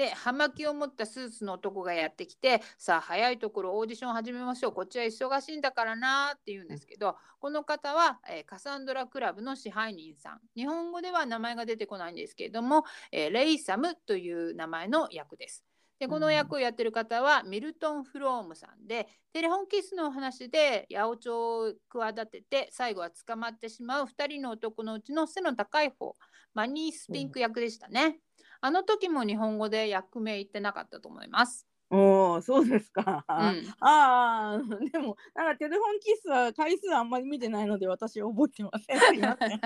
[0.00, 15.66] で葉巻を持ったスーツの男がやってきてさあ早いところオーディション始めましょうこっちは忙しいんだからなって言うんですけどこの方は、えーカサンドラクラブの支配人さん日本語では名前が出てこないんですけれども、えーレイサムという名前の役です。
[15.98, 26.16] でこの役をやってる方はミルトン・フロームさんでテレフォンキスのお話で八百長を企てて最後は捕まってしまう2人の男のうちの背の高い方
[26.54, 28.18] マニー・スピンク役でしたね。
[28.60, 31.66] あの時も日本語で役名言ってなかったと思います。
[31.90, 33.24] おおそうですか。
[33.28, 34.58] うん、ああ
[34.92, 38.98] でもなんかテレフォンキスは回数あんまり見てないので私覚えてません。
[38.98, 39.60] すいません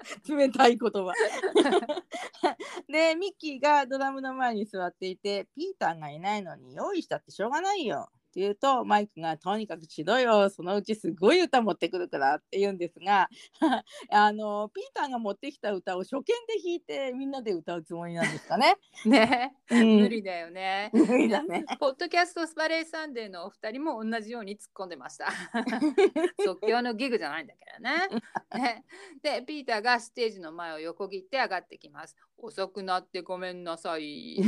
[0.36, 1.12] 冷たい言葉。
[2.88, 8.10] でミッキーがドラムの前に座っていてピーターがいないのに用意したってしょうがないよ。
[8.30, 13.28] って言うとマイクがとにかくしろよそのうちすごい歌持ってくるからって言うんですが
[14.10, 18.76] あのピーターが持ってきた歌を初見で弾いてみんなで歌うつもりなんですかね。
[19.04, 20.90] ね、うん無理だよね。
[20.92, 21.64] 無理だね。
[21.78, 25.30] ポッドキャストスバレーサンデーのお二人も同じように突っ込んでました。
[26.44, 28.08] 即興のギグじゃないんだけどね。
[28.54, 28.84] ね
[29.22, 32.16] で、ピーターがステージの前を横切って上がってきます。
[32.38, 34.40] 遅くなってごめんなさい。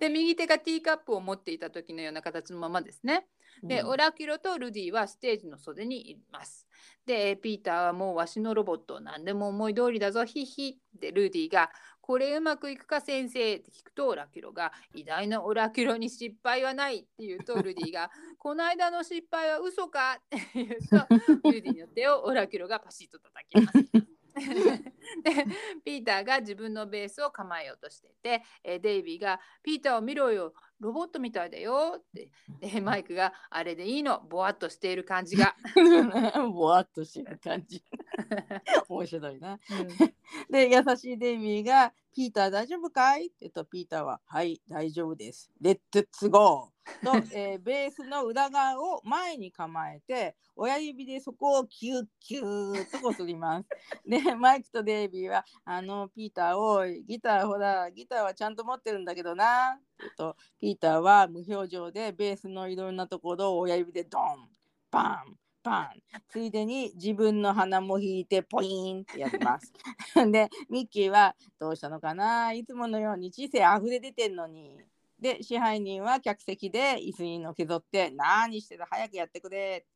[0.00, 3.26] で、右手がティーカップを持っていた時のような形のままですね。
[3.62, 6.66] で、うんオラキュロとルディはステージの袖にいます。
[7.06, 21.06] で、ピーターはもうわしのロボット、何でも思い通りだぞ、ヒヒで、ルディが、これうまくいくか先生って聞くとオラキュロが偉大なオラキュロに失敗はないって言うと ルディがこの間の失敗は嘘かって言うと
[21.50, 24.13] ルディの手をオラキュロがパシッと叩きます。
[24.34, 25.44] で
[25.84, 30.54] ピーターが自分のベースを構えようとしててえデイビーが「ピーターを見ろよ。
[30.80, 34.20] ロボットみたいだよ」ってでマイクが「あれでいいの？
[34.28, 35.54] ぼわっとしている感じが」
[36.52, 37.82] ぼわっとしてる感じ。
[38.88, 39.58] 面白いな。
[40.50, 43.26] で、優しいデイビーが、ピーター大丈夫かい？
[43.26, 45.50] って言うと、ピーターは、はい、大丈夫です。
[45.60, 46.70] レッツツゴー
[47.04, 53.68] と、えーベースの裏側を前に構えて、親指でそこをキュッキューとこすります。
[54.06, 59.80] で、マイクとデイビーは、あの、ピーターを、ギターほら、ギターはちゃんと持ってるんだけどな。
[60.16, 64.48] と、ピーターは無表情でベースのいろんなところを親指でドン、
[64.90, 66.02] バン、パン。
[66.28, 69.72] ついでに自分の鼻も引いてポインってやります。
[70.30, 72.52] でミッキーはどうしたのかな？
[72.52, 74.78] いつものように知性あふれ出てんのに。
[75.18, 78.84] で支配人は客席で椅子にのけぞって何してる？
[78.90, 79.86] 早くやってくれ。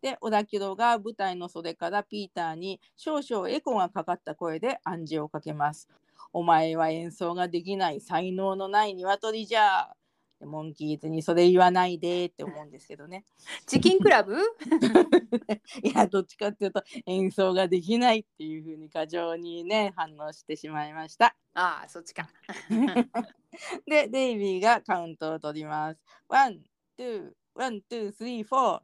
[0.00, 5.88] で小田切が舞台の袖からピーターに少々エコがかかった声で暗示をかけます。
[6.32, 9.92] お前は演奏ができない才能のない鶏じゃ。
[10.38, 13.24] でモンキーズにそれ言わないでって思うんですけどね。
[13.66, 14.36] チキンクラブ？
[15.82, 21.36] いやどっちかっていうと演奏ができないっていう風に過剰にね反応してしまいました。
[21.54, 22.28] ああそっちか。
[23.86, 26.00] でデイビーがカウントを取ります。
[26.28, 26.62] One,
[26.96, 28.80] two, one, two, three, four。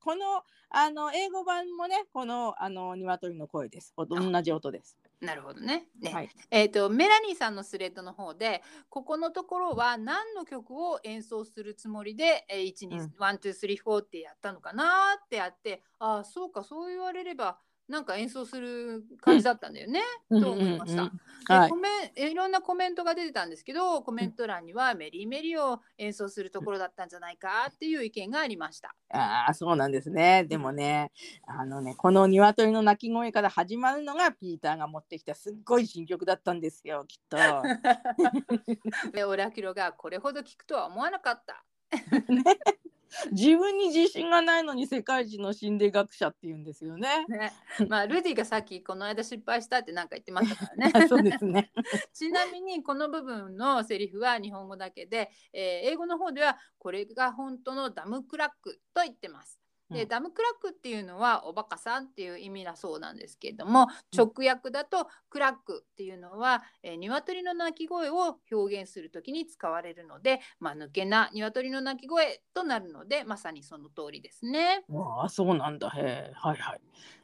[0.00, 3.92] このあの英語版もねこのあの鶏の声です。
[3.96, 4.98] お同じ音です。
[5.20, 5.88] なるほどね。
[6.00, 17.58] ねはいえっ、とメラニーさんのスレッドの方でここのところは何の曲を演奏するつもりで、えー、1、2、うん1、2、3、4ってやったのかなってやってああそうかそう言われれば
[17.88, 21.02] なんか演奏する感じだったんだよね、と思いました。
[21.02, 28.94] うんうんうんはいでコメンいろんなコメントが出てたんですけどコメント欄にはメリーメリーを演奏するところだったんじゃないかっていう意見がありました。
[29.10, 30.44] ああそうなんですね。
[30.44, 31.10] でもね
[31.46, 37.38] あのねこの鶏の鳴き声から始まるのがピーターが持ってきたすっごい新曲だったんですよきっと。
[39.12, 41.64] でオラキュロがこれほど聞くとは思わなかった。
[43.32, 47.24] 自分に自信がないのに世界一の心理学者って言うんですよね。
[47.28, 47.52] ね、
[47.88, 50.92] まあルディがさっきこの間失敗したってなんか言ってましたからね。
[51.08, 51.72] そうですね。
[52.12, 59.57] ちなみにこの部分のセリフは日本語だけで、えー英語の方ではこれが本当のダムクラックと言ってます。
[59.90, 60.08] で、うん。
[60.08, 74.84] ダムクラックっていうのはおバカさんっていう意味だそうなんですけれども直訳だとクラックっていうのは、えー、鶏の鳴き声を表現する時に使われるので、まあ、抜けな鶏の鳴き声となるのでまさにその通りですね。
[74.92, 75.90] ああそうなんだ。
[75.90, 76.32] へえ。
[76.34, 76.80] はいはい。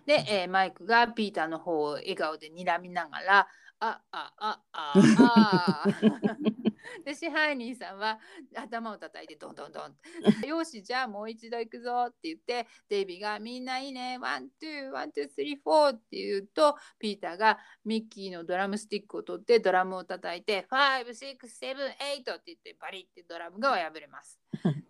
[0.06, 3.48] で、えーマイクがピーターの方を笑顔で睨みながら
[3.80, 5.84] 「あああああ」
[7.04, 8.18] で支配人さんは
[8.54, 9.96] 頭を叩いてドンドンドン
[10.46, 24.40] 「よしじゃあもう一度行くぞ」って言ってデイビーが「みんないいね one two one two three four」って言うとピーターがミッキーのドラムスティックを取ってドラムを叩いて「five six seven eight」って言ってバリってドラムが破れます。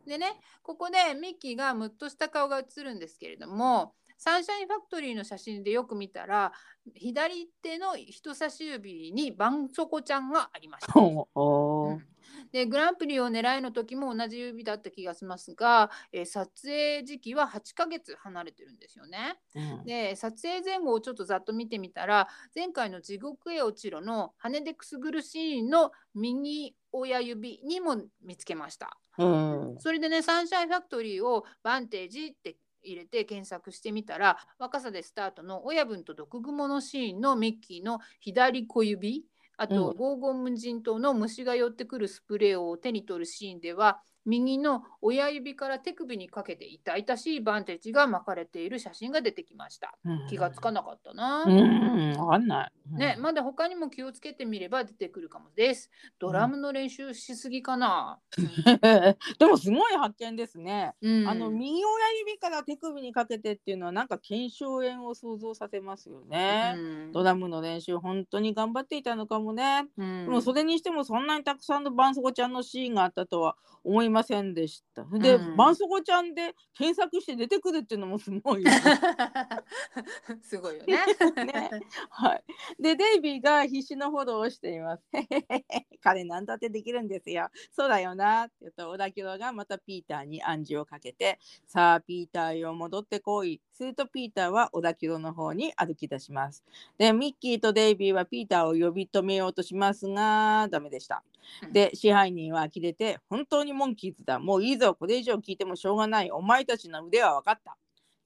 [0.07, 3.95] でねここでミッキーがムッとした顔が映るんですけれども
[4.25, 6.51] サンシャインファクトリーの写真でよく見たら
[6.95, 10.95] 左手の人差し指にバンソコちゃんがありました。
[10.99, 12.07] うん
[12.51, 19.39] でグランプリを狙いの時も同じ指だった気がしますが、えー撮影時期は8ヶ月離れてるんですよね。
[19.55, 28.99] うんで撮影前後をちょっとざっと見てみたら前回の「地獄へ落ちろ」の羽でくすぐるシーンの右親指にも見つけました。
[29.19, 39.25] うんそれでねサンシャインファクトリーをバンテージって入れて検索してみたら若さでスタートの親分と毒蜘蛛のシーンのミッキーの左小指
[39.57, 39.95] あと、うん。
[39.95, 49.97] 黄金無人島の虫が寄ってくるスプレーを手に取るシーンでは右の親指から手首にかけて痛々しいバンテージが巻かれている写真が出てきました。
[50.05, 51.45] うん気がつかなかったな。
[51.47, 52.73] うんわかんない。
[52.93, 55.91] うんね、まだ他にも気をつけてみれば出てくるかもです。
[56.19, 58.19] ドラムの練習しすぎかな。
[59.39, 60.95] でもすごい発見ですね。
[61.01, 66.75] うん、あの右親指から手首にかけてっていうのはなんか腱鞘炎を想像させますよね。
[66.77, 69.89] うんドラムの練習本当に頑張っていたのかもね。
[69.97, 75.05] うんでもそれにしてもそんなにたくさんのバンソコちゃんのシーンがあったとは思いませんでした。
[75.19, 78.81] で、うんバンソコちゃんで検索して出てくるっていうのもすごいよね。
[80.43, 80.99] すごいよね。
[81.45, 81.71] ね
[82.11, 82.45] はい。
[82.81, 85.03] で、デイビーが必死のフォローをしています。
[86.01, 87.49] 彼なんだってできるんですよ。
[87.73, 93.61] そうだよなって言うと、オダキロがまたピーターに暗示をかけて、さあ、ピーターよ、戻ってこい。
[93.73, 96.65] するとピーターはオダキロの方に歩き出します。
[96.97, 101.23] で、ミッキーとデイビーはピーターを呼び止めようとしますが、ダメでした。
[101.71, 104.39] で、支配人は呆れて、本当にモンキーズだ。
[104.39, 104.95] もういいぞ。
[104.95, 106.31] これ以上聞いてもしょうがない。
[106.31, 107.77] お前たちの腕は分かった。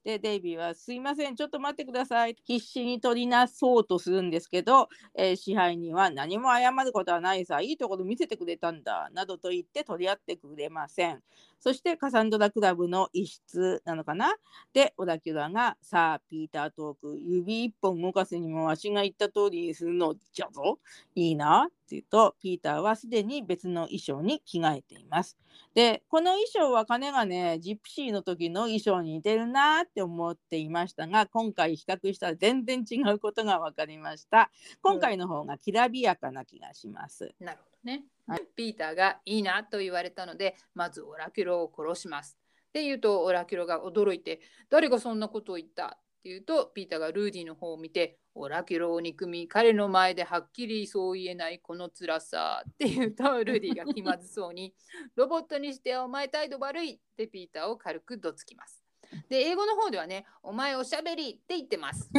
[0.04, 2.36] で、デイビーは、すいません、ちょっと待ってください。
[2.44, 11.22] 必死に取りなそうとするんですけど、えー支配人は何も謝ることはないさ、いいところ見せてくれたんだ、などと言って取り合ってくれません。
[11.60, 14.34] そしてカサンドラクラブの一室なのかな？
[14.72, 20.78] で、オダキュラが、さあ、ピータートーク、指一本動かすにもわしが言った通りにするのじゃぞ。
[21.14, 25.36] いいなって言うと、ピーターはすでに別の衣装に着替えています。
[25.74, 34.50] で、この衣装は金がね、ジプシーの時の衣装に似てるなって思っていましたが、今回比較したら全然違うことが分かりました。
[34.82, 37.34] 今回の方がきらびやかな気がします。
[37.40, 38.04] なるほどね。
[38.26, 42.38] はいピーターがいいなと言われたので、まずオラキュロを殺します。
[42.72, 45.86] で言うとオラキュロが驚いて「誰がそんなことを言った?」
[46.18, 54.74] って言うとピーターがルーディの方を見て「オラキュロを憎み彼の前ではっきりそう言えないこの辛さ」って言うとルーディが気まずそうに
[55.16, 58.84] 「ロボットにしてお前態度悪い」ってピーターを軽くどつきます。
[59.30, 62.10] で英語の方ではね「お前おしゃべり」って言ってます。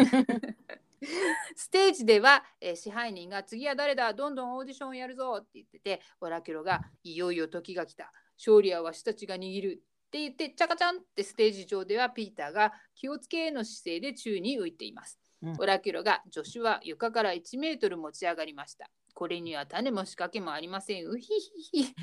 [1.55, 4.13] ステージでは、えー支配人が次は誰だ？
[4.13, 8.11] どんどんオーディションをやるぞって言っててオラキュロがいよいよ時が来た。
[8.37, 15.55] 勝利はわしたちが握るって言ってチャカチャンってステージ上ではピーターが気をつけの姿勢で宙に浮いています、うん。
[15.59, 18.89] オラキュロが助手は床から1メートル持ち上がりました。
[19.13, 21.27] これには種も仕掛けもありませんうひ
[21.71, 22.01] ひひで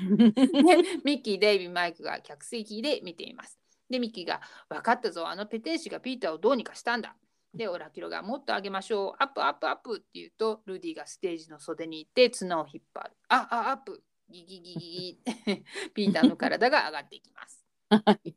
[1.03, 3.59] ミッキー、デイビー、マイクが客席で見ています。
[3.89, 7.15] で、ミッキーが、分かったぞ、あのペテン師がピーターをどうにかしたんだ。
[7.57, 13.11] で、オラキロが、もっと上げましょう、アップ、アップ、アップって言うと、ルディがステージの袖に行って綱を引っ張る。
[13.29, 15.19] あ、あ、アップ、ギギギギギ
[15.93, 17.65] ピーターの体が上がっていきます。
[17.89, 18.35] は い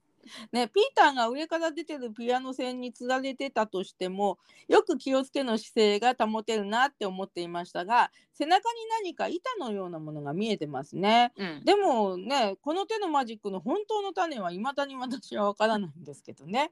[0.53, 11.33] ね、ピーターが上から出てるピアノ線につられてたとしてもよく気をつけの姿勢が保てるなって思っていましたが背中に何か板のようなものが見えてますね。
[11.37, 16.71] うん、でもねこの手のマジックの本当の種は未だに私はわからないんですけどね。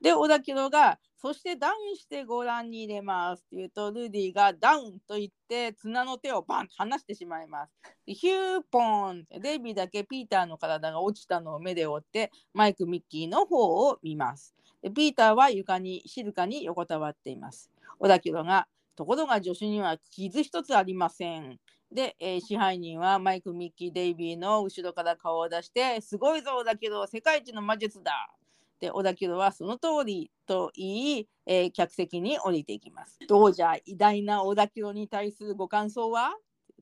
[0.00, 7.72] で小田切が「そしてダウンしてご覧に入れます」って言うとルディが「ダウン」と言って綱の手をバンと離してしまいます。
[8.06, 14.54] でヒューポーンデイビーだけピーターの体が落ちたのを目で追ってマイク・ミッキーの方を見ます。
[14.82, 17.70] でピーターは床に静かに横たわっています。
[17.98, 18.66] 小田切が
[18.96, 21.60] 「ところが助手には傷一つありません」
[21.92, 28.34] で、えー支配人はマイク・ミッキー・デイビーの後ろから顔を出して「すごいぞだけど世界一の魔術だ!」
[28.82, 33.16] で小田切はその通りと言い、えー客席に降りていきます。
[33.28, 36.34] どうじゃ偉大な小田切に対するご感想は？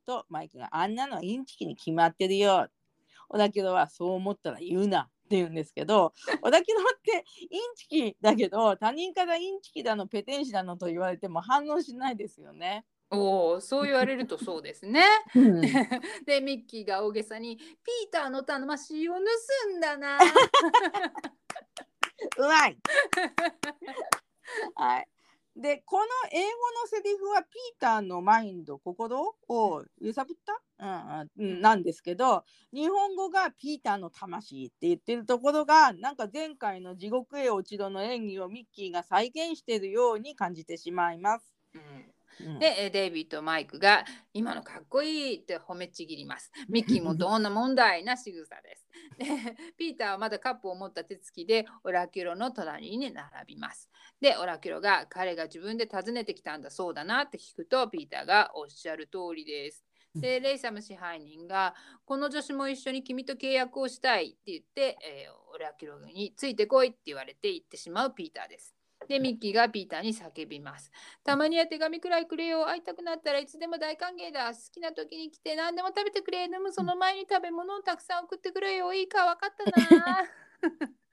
[0.06, 2.68] とマイクが「あんなのはインチキに決まってるよ」
[3.28, 12.86] 小田切は「そう思ったら言うな」って言うんですけど小田切ってインチキだけど他人からインチキだのペテン師だのと言われても反応しないですよね。
[13.10, 15.02] おお、そう言われるとそうですね。
[15.34, 15.60] うん
[16.24, 17.66] で、ミッキーが大げさに、ピー
[18.10, 19.20] ターの魂を盗
[19.76, 20.18] んだな。
[22.38, 22.78] うまい
[24.74, 25.08] はい。
[25.56, 26.44] でこの英語
[26.80, 30.36] のセリフはピーターのマインド心を揺さぶっ
[30.78, 41.52] た、うんうん、なんですけど日本語がピーターの魂って言ってるところがなんか前回の地獄へ落ち度の演技をミッキーが再現しているように感じてしまいます。
[41.74, 41.80] うん
[42.40, 46.50] うんで、えーデイビーとマイクが今のかっこいいって褒めちぎります。
[46.68, 48.86] ミッキーもどんな問題な仕草です。
[49.18, 49.26] で、
[49.76, 53.90] ピーターはまだカップを持った手つきでオラキュロの隣に並びます。
[54.20, 59.84] で、オラキュロが彼が自分で訪ねてきたんだそうだなって聞くと、ピーターがおっしゃる通りです。
[60.14, 61.74] で、レイサム支配人が
[62.04, 68.79] この女子も一緒に君と契約をしたいって言って、えーオラキュロについてこいって言われて行ってしまうピーターです。
[69.10, 70.92] で、ミッキーがピーターに叫びます。
[71.24, 72.68] たまには手紙くらいくれよ。
[72.68, 74.54] 会いたくなったらいつでも大歓迎だ。
[74.54, 76.48] 好きな時に来て何でも食べてくれ。
[76.48, 78.94] でもその前に食べ物をたくさん送ってくれよ。
[78.94, 80.28] いいか分かったな。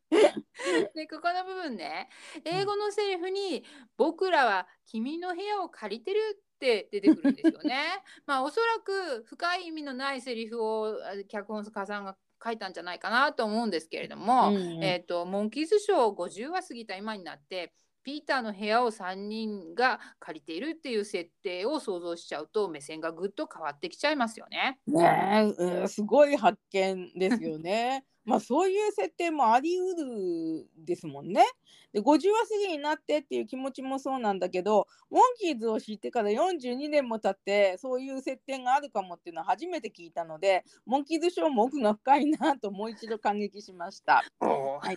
[0.94, 2.08] で、ここの部分ね、
[2.46, 3.66] 英語のセリフに
[3.98, 8.04] 僕らは君の部屋を借りてるって出てくるんですよね。
[8.28, 12.16] まあおそらく深い意味のないセリフをあ脚本家さんが
[12.48, 17.74] 書いたんじゃないかなと思うんですけれども、うんうんえっ、とモンキーズショー50話過ぎた今になって
[18.04, 24.80] ピーターの部屋を3人が借りているっていう設定を想像しちゃうと目線がぐっと変わってきちゃいますよね。
[24.88, 28.06] ねえ、うんすごい発見ですよね。
[28.28, 31.44] まあそういう設定もあり得るですもんね。
[31.94, 44.24] で50話過ぎになってっていう気持ちもそうなんだけどモンキーズを知ってから42年も経ってそういう設定があるかもっていうのは初めて聞いたのでモンキーズショーも奥が深いなともう一度感激しました。
[44.40, 44.96] はい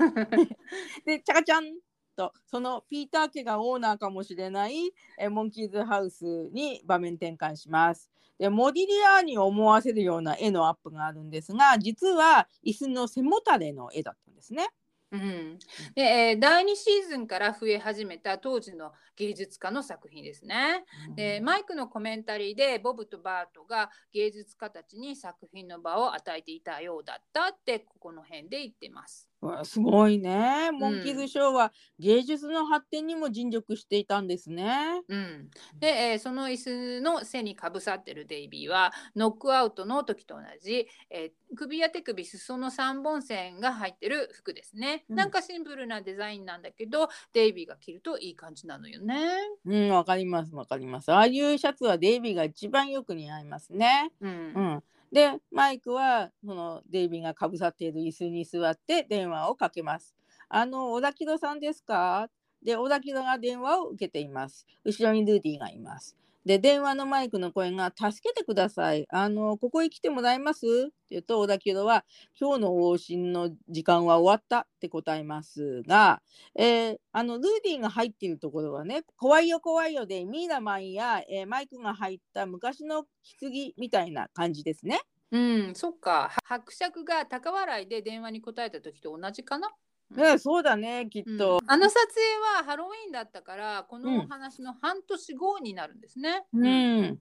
[1.07, 1.89] でチャカチャン
[2.21, 8.11] とそのピーター家がオーナーかもしれないえーモンキーズハウスに場面転換します。
[8.39, 14.68] でモディリアーに思わせるような絵のアップがあるんですが実は椅子の背もたれの絵だったんですね。
[15.12, 15.59] うん、
[15.95, 20.85] で、えー第2シーズンから増え始めた当時の芸術家の作品ですね。
[21.16, 29.30] でマイクのコメンタリーでボブとバートが芸術家たちに作品の場を与えていたようだったってここの辺で言ってます。
[29.43, 30.70] うわすごいね。
[30.72, 35.03] モンキーズショーは芸術の発展にも尽力していたんですね。
[35.09, 49.16] うん、で、えーその椅子の背にかぶさってるデイビーはノックアウトの時と同じ、えー首や手首裾の3本線が入ってる服ですね、うんなんかシンプルなデザインなんだけどデイビーが着るといい感じなのよね。
[49.64, 51.11] うん、わかりますわかります。
[51.12, 54.12] ああいうシャツはデイビーが一番よく似合いますね。
[54.20, 54.82] うんうん。
[55.13, 60.15] でマイクはそのデイビーがかぶさっている椅子に座って電話をかけます。
[60.49, 62.29] あの小田切さんですか？
[62.63, 64.67] で小田切が電話を受けています。
[64.85, 66.17] 後ろにルーディがいます。
[66.45, 69.07] で、電話のマイクの声が、助けてください。
[69.11, 70.66] あの、ここへ来てもらえます？
[70.66, 72.05] って言うと、小田切は、
[72.41, 76.22] 今日の往診の時間は終わったって答えますが、
[76.55, 83.05] えー、あの、ルーディーが入っているところはね、怖いよ怖いよで、ミイラマンや、えー、マイクが入った昔の
[83.41, 85.01] 棺みたいな感じですね。
[85.32, 86.32] うん、そっか。
[86.45, 89.70] 伯爵が高笑いで電話に答えた時と同じかな？
[90.11, 92.21] ね、そうだねきっと、うん、あの撮影
[92.59, 96.45] はハロウィンだったからこのお話の半年後になるんですね。
[96.53, 97.19] うん、うん。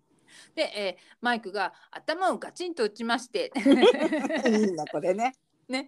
[0.55, 3.51] で、えー、マイクが頭をガチンと打ちまして。
[4.47, 5.35] いいなこれね。
[5.69, 5.87] ね、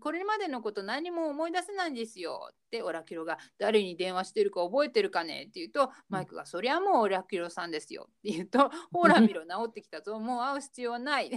[0.00, 11.30] これまでのこと何も思い出せないんですよってオラキロが誰に電話してるか覚えてるかねって言うとマイクがそりゃもうオラキロさんですよって言うと ほら見ろ治ってきたぞもう会う必要はない。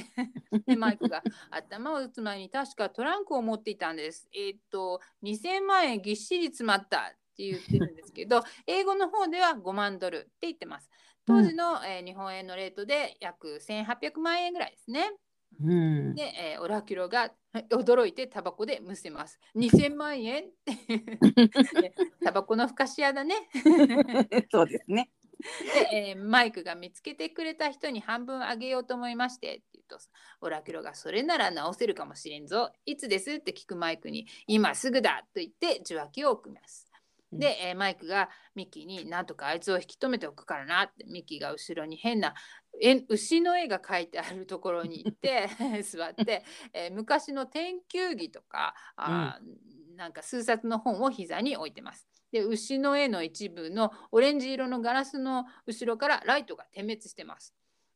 [0.66, 4.30] でマイクが頭を打つ前に確かトランクを持っていたんです。
[4.34, 10.90] えー、っと2000万円ぎっしり詰まったって言ってるんですけど 英語の方では5万ドルって言ってます。
[11.26, 15.12] 当時の、えー、日本円のレートで約1800万円ぐらいですね。
[15.62, 17.32] うん、で、えー、オラキュロが
[17.70, 19.40] 驚いてタバコでむせます。
[19.56, 20.46] 2000万円
[22.24, 23.36] タバコのふかし屋だね。
[24.52, 25.12] そうですね。
[25.92, 29.98] で、えー、マイクが見つけてくれた人に半分あげようと思いましてって言うと
[30.42, 36.93] オラキュロがそれなら直せるかもしれんぞいつですって聞くマイクに今すぐだと言って受話器を置きます。
[37.40, 42.34] で、えー、マイクがミッキーになんとかあいつを引き止めておくからなってミッキーが後ろに変な
[42.82, 45.48] え牛の絵が描いてあるところに行って
[45.84, 52.08] 座って、えー、昔の天球儀とかあ、うん、なんか数冊の本を膝に置いてます。
[52.32, 57.54] で牛の絵の一部のオレンジ色のガラスの後ろからライトが点滅してます。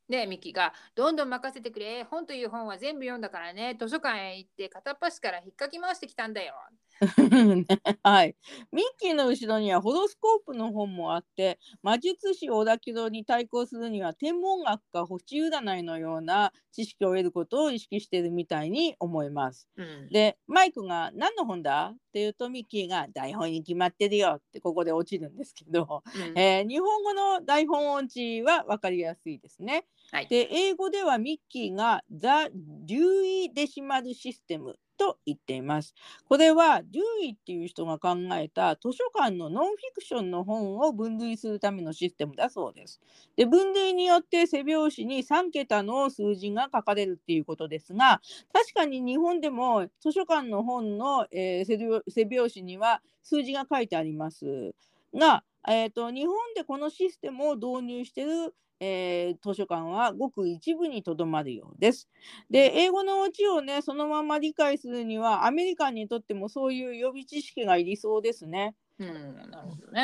[0.08, 2.04] でミキが「どんどん任せてくれ。
[2.04, 3.76] 本という本は全部読んだからね。
[3.80, 6.54] 図書館へ行って片っ端から引っかき回してきたんだよ」
[8.04, 8.36] はい。
[8.72, 19.70] ミッキーの後ろにはホロスコープの本もあって魔術師小田切に対抗するには天文学か星占いのような知識を得ることを意識しているみたいに思います。
[19.78, 29.86] うん、でマイクが「何の本だ?」って言うとミッキーが「台本に決まってるよ」ってここで落ちるんですけど、うん、えー、日本語の台本音痴は分かりやすいですね。
[30.12, 35.94] はい、で英語ではミッキーが「ザ・デューイ・デシマル・システム」と言っています。
[36.28, 43.00] これはデューイっていう人が考えた図書館のノンフィクションの本を分類するためのシステムだそうです。
[43.36, 48.22] で分類によって背表紙に3桁の数字が書かれるっていうことですが
[48.54, 54.74] 確かに日本でも図書館の本の、えー、背表紙には数字が書いてあります
[55.14, 62.10] が、えーと日本でこのシステムを導入しているえー、図書館はごく一部にとどまるようです。
[62.50, 68.76] で、英語のオチをね、そのまま理解するには、アメリカンにとってもそういう予備知識がいりそうですね。
[69.00, 70.04] うん、なるほどね。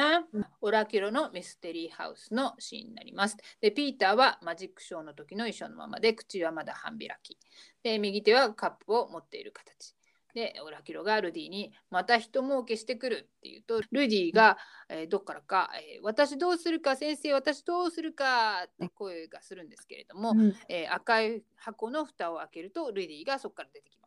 [0.62, 3.38] オラキュロのミステリーハウスのシーンになります。
[3.60, 7.38] で、ピーターはマジックショーの時の衣装のままで、口はまだ半開き。
[7.84, 9.96] で、右手はカップを持っている形。
[10.34, 14.58] でオラキロがルディに「また人儲けしてくる」って言うとルディが、
[14.90, 24.03] えー、どっからか、えー「私どうするか先生私どうするか」って声がするんですけれども、うん、えー、赤い箱の蓋を開けるとルディがそこから出てきます。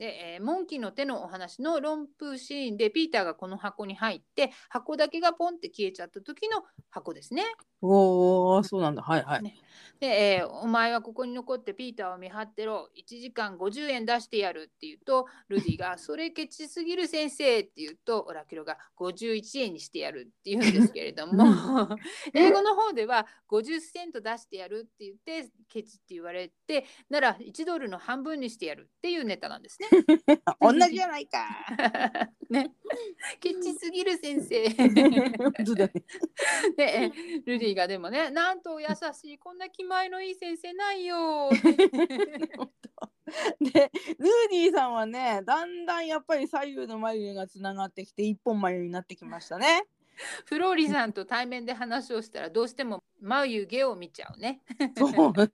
[0.00, 7.44] で、えー、モンキーの手のお話の論風シーンでピーターがこの箱に入って箱だけがポンって消えちゃった時の箱ですね。
[7.82, 9.42] おおそうなんだはいはい。
[9.42, 9.54] ね、
[10.00, 10.06] で、
[10.40, 21.44] えー、お前はここに残ってピーターを見張ってろ1時間50円出してやるって言うとルディがそれケチすぎる先生って言うとオラキロが51円にしてやるって言うんですけれども
[22.32, 29.89] 英語の方では50セント出してやるって言ってケチって言われてなら1ドルの半分にしてやるっていうネタなんですね。
[30.60, 31.46] 同じじゃないか。
[32.50, 32.70] ね。
[33.40, 34.68] ケチすぎる先生。
[35.38, 35.92] 本当だね。
[36.76, 37.12] で、
[37.44, 41.50] ルディがでもね、なんと優しい、こんな気前のいい先生ないよ。
[43.60, 49.84] でルーディさんはねだんだんやっぱり左右の眉毛がつながってきて一本眉になってきましたね。
[50.44, 54.60] フローリさんと対面で話をしたらどうしても眉毛を見ちゃうね。
[54.96, 55.48] そうね。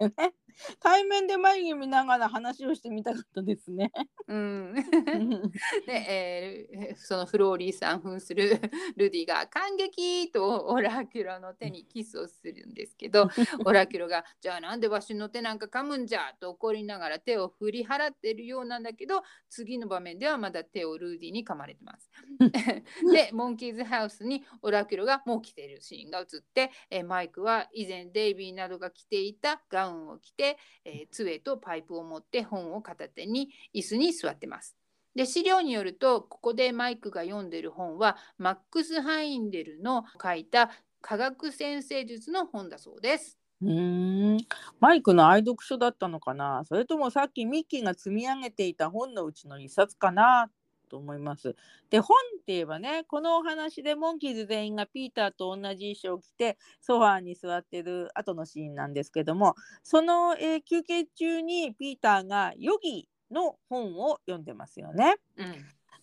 [0.80, 3.92] 対面で眉毛見ながら話をしてみたかったですね。
[4.28, 4.74] うん、
[5.86, 8.60] で、えー、そのフローリーさん扮する
[8.96, 13.28] ルディが感激とオラキュラの手にキスをするんですけど
[13.64, 22.10] オラキュラが「じゃあなんでわしの手なんか噛むんじゃ」と怒りながら手を振り払ってるようなんだけど次の場面ではまだ手をルーディに噛まれてます。
[23.12, 30.45] でモンキーズハウスにオラキュラがもう着ているシーンが映って、えー、マイクは以前デイビーなどが着ていたガウンを着てて、
[30.84, 34.76] えー、杖とパイプを持って本を片手に椅子に座ってます。
[35.14, 40.70] で資料によるとここでマイクが読んでる本はマックス・ハインデルの書いた
[41.00, 43.38] 科学先生術の本だそうです。
[43.62, 44.36] うん
[44.80, 46.62] マイクの愛読書だったのかな？
[46.66, 50.50] それともさっきミッキーが積み上げていた本のうちの一冊かな？
[50.88, 51.54] と思います。
[51.90, 65.16] で本って言えばねこのお話でモンキーズ全員がピーターと同じ衣装を着てソファーに座ってる後のシーンなんですけどもその、えー、休憩中にピーターがヨギの本を読んでますよね。
[65.36, 65.54] うん、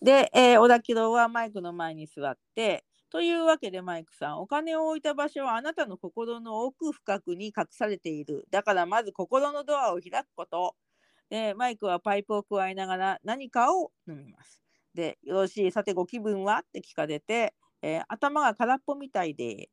[0.02, 8.44] で、えー、小田切はマイクの前に座ってというわけでマイクさん、お金を置いた場所はあなたの心の奥深くに隠されている。
[8.50, 10.74] だからまず心のドアを開くこと。
[11.30, 14.63] で、マイクはパイプを加えながら何かを飲みます。
[14.94, 16.58] で、よし、さてご気分は？
[16.58, 19.70] って聞かれて、えー、頭が空っぽみたいで、って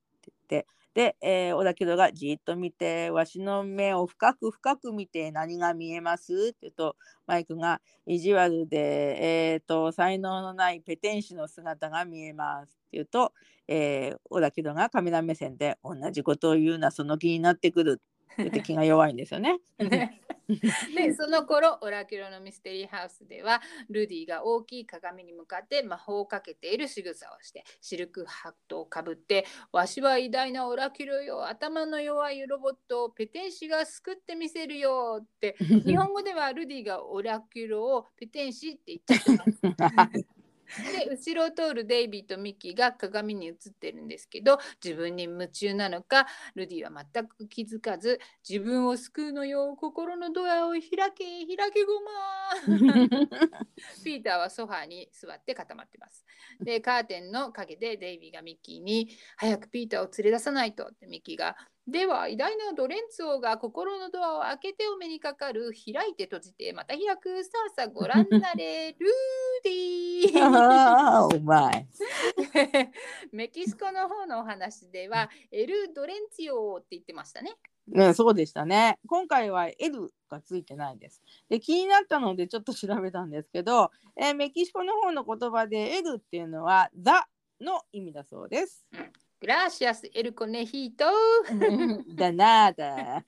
[0.49, 6.49] 言って、で、えー、小田切がじっと見て、わしの目を深く深く見て何が見えます？
[6.49, 6.95] って言うと、
[7.28, 12.72] マイクが意地悪で、えーと、才能のないペテン師の姿が見えます。
[12.72, 13.32] って言うと、
[13.67, 18.01] えー、小田切がカメラ目線で同じことを言うな、その気になってくる。
[18.39, 19.59] って気が弱いんですよね。
[19.77, 20.21] ね
[20.95, 35.55] でその頃オラキュラのミステリーハウスではルディが大きい鏡に向かって魔法をかけている仕草をしてシルクハットをかぶって「わしは偉大なオラキュラよ頭の弱いロボットをペテン師が救ってみせるよ」って
[35.86, 40.25] 日本語ではルディがオラキュラをペテン師って言っちゃってます。
[40.80, 50.82] で後ろを通るデイビーとミッキーが鏡に映ってるんですけど自分に夢中なのかルディは全く気づかず自分を救うのよ心のドアを開
[51.13, 52.11] け開けごま
[54.03, 56.26] ピーターはソファーに座って固まってます。
[56.59, 60.91] でカーテンの陰でデイビーがミッキーに早くピーターを連れ出さないと。
[60.91, 61.55] ってミッキーが
[61.88, 69.09] では偉大なドレンツ王が心のドアを開けてお目にかかる開いて閉じてまた開くさあさあご覧なれルー
[69.63, 71.88] ディーお前
[73.32, 77.55] メキシコの方のお話ではエル・ドレンツィオって言ってましたね。
[77.88, 78.99] ね、そうでしたね。
[79.07, 81.21] 今回は L がついてないです。
[81.49, 87.11] で、気になったのでちょっと調べたんですけど、えー、メキシコの方の言葉で L っていうのは The
[87.59, 88.86] の意味だそうです。
[88.93, 89.11] うん
[90.13, 91.05] El conejito.
[91.49, 93.25] De nada.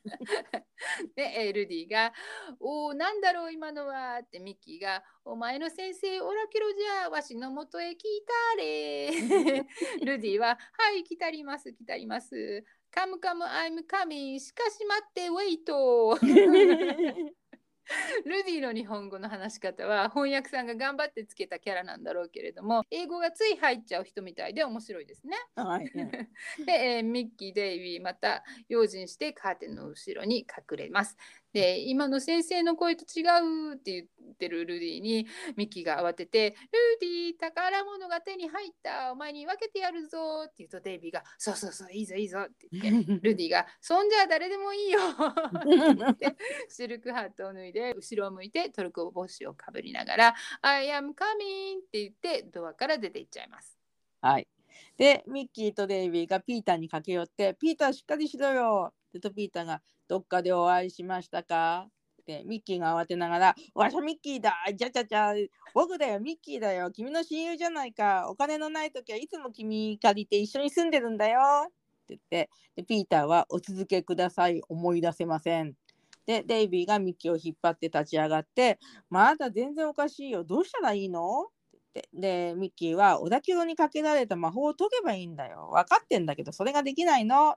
[1.15, 2.13] で、エルディが、
[2.59, 4.19] おお、なんだろう、今のは。
[4.19, 8.03] ってミッキーが、お前の先生、オラキロじゃ、わしのもとへ来
[8.55, 9.11] たれ。
[10.05, 12.63] ルディは、はい、来たります、来たります。
[12.91, 14.39] カムカム、アイムカミン。
[14.39, 16.19] しかし待って、ウェイト。
[18.25, 25.37] ルディの日本語の話し方は翻訳さんが頑張ってつけたキャラなんだろうけれども英語がつい入っちゃう人みたいで面白いですね。
[25.55, 25.85] はい、
[26.65, 31.17] で、えー、ミッキー・デイビーまた用心してカーテンの後ろに隠れます。
[31.53, 33.21] で今の先生の声と違
[33.71, 44.99] うって言ってるルディにミッキーが慌てて「ルディ宝物が手に入ったお前に分けてやるぞ」って言うとデイビーが「そうそうそういいぞいいぞ」って言って ルディが「そんじゃ誰でもいいよ」
[46.09, 46.35] って
[46.67, 53.77] シルクハットを脱いで後ろを向いてトルコ帽子をかぶりながら「I am coming」って言ってドアから出ていっちゃいます。
[54.21, 54.47] はい
[54.97, 59.81] でミッキーとデイビーがピーターに駆け寄って「ピーターしっかりしろよ」ってとピーターが
[60.13, 61.87] どっかでお会いしましたか？
[62.21, 65.33] ってミッキーが慌てながら、わしゃミッキーだじゃじゃじゃ
[65.73, 66.91] 僕だよミッキーだよ。
[66.91, 68.27] 君の親友じゃないか。
[68.29, 71.39] お金のない時はいつも君借りて一緒に住んでるんだよ。
[71.65, 71.73] って
[72.09, 74.61] 言ってでピーターはお続けください。
[74.69, 75.73] 思い出せません。
[76.27, 78.77] でデイビーがミッキーを引っ張って立ち上がって
[79.09, 80.43] まだ全然おかしいよ。
[80.43, 81.45] どうしたらいいの？
[81.45, 81.49] っ
[81.91, 85.71] てでミッキーは小田急にかけられた魔法を解けばいいんだよ。
[85.73, 87.55] 分かってんだけどそれができないの。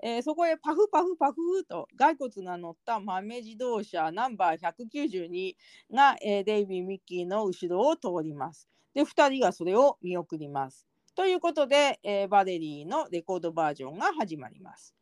[0.00, 5.54] えー、そこへパフパフパフと骸骨が乗った豆自動車ナンバー192
[5.92, 8.68] が、えー、デイビー・ミッキーの後ろを通ります。
[8.94, 10.86] で2人がそれを見送ります。
[11.16, 14.94] ということで、えー、バレリーのレコードバージョンが始まります。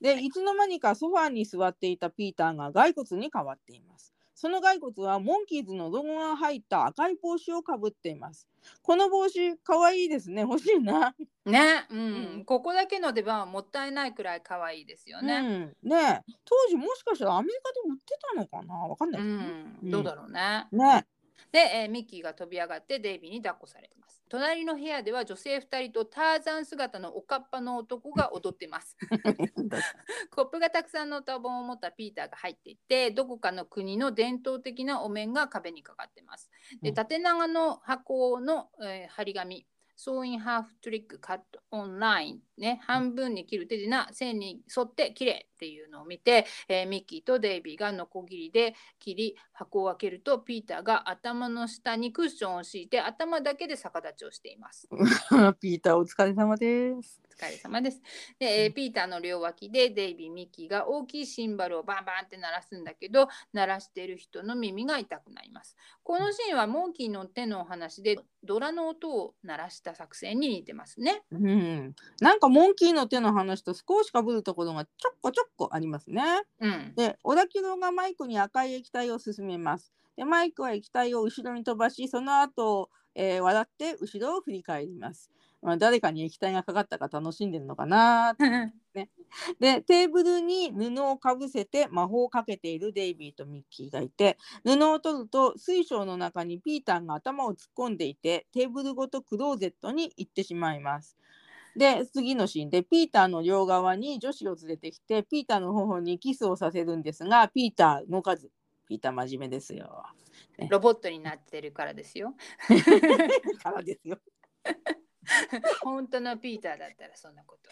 [0.00, 4.14] でいつの間にかソファーに座っていたピーターが骸骨に変わっています。
[4.34, 8.48] その骸骨はモンキーズのロゴが入った赤い帽子をかぶっています。
[8.82, 10.42] この帽子かわいいですね。
[10.42, 11.14] 欲しいな。
[11.44, 15.74] ね、うん、うん、ここだけの出番はもったいないくらい可愛いですよね。
[15.82, 19.28] うん、ね、当時もしかしたらアメリカで売ってたのかな、わかんない、ね、
[19.82, 20.66] うん、どうだろうね。
[20.72, 21.06] ね。
[21.52, 24.22] で、えー、ミッキーが飛び上がってデイビーに抱っこされてます。
[24.28, 28.96] 隣の部屋では女性2人とターザン姿のおかっぱの男が踊ってます。
[30.30, 36.50] コップがたくさんの歌本を持ったピーターが入っていてどこかの国の伝統的なお面が壁にかかってます。
[36.82, 39.66] で縦長の箱の、えー、張り紙
[40.00, 54.88] saw in half trick cut on line ね半分に切る手品線に沿って綺麗っていうのを見て、えーミッキーとデイビーがノコギリで切り箱を開けるとピーターが頭の下にクッションを敷いて頭だけで逆立ちをしています。
[55.60, 57.20] ピーターお疲れ様です。
[57.40, 58.02] お疲れ様です。
[58.40, 65.76] で、えーピーターの両脇でデイビー、ミッキーが大きいシンバルをバンバンって鳴らすんだけど、鳴らしている人の耳が痛くなります。
[66.02, 71.22] このシーンはモンキーの手のお話でドラの音を鳴らした作戦に似てますね。
[71.30, 76.42] うん、なんかモンキーの手の話と少しかぶるところがちょっこちょっこありますね。
[76.60, 76.92] うん。
[76.96, 79.92] で、オラキュロがマイクに赤い液体を進めます。
[80.16, 85.30] で、マイクは液体を後ろに飛ばし、その後、えー笑って後ろを振り返ります。
[85.62, 88.36] まあ、誰かに液体がかかったか楽しんでるのかな
[89.60, 101.16] で、テーブルに布をかぶせて魔法をかけているデイビーとミッキーがいて、布を取ると水晶の中にピーターが頭を突っ込んでいて、テーブルごとクローゼットに行ってしまいます。
[101.76, 108.50] で、次のシーンでピーターの両側に女子を連れてきて、ピーターの頬にキスをさせるんですが、ピーター動かず。
[108.86, 110.02] ピーター真面目ですよ。
[110.70, 112.34] ロボットになってるからですよ。
[113.62, 114.18] からですよ。
[115.82, 117.70] 本当のピーターだったらそんなこと。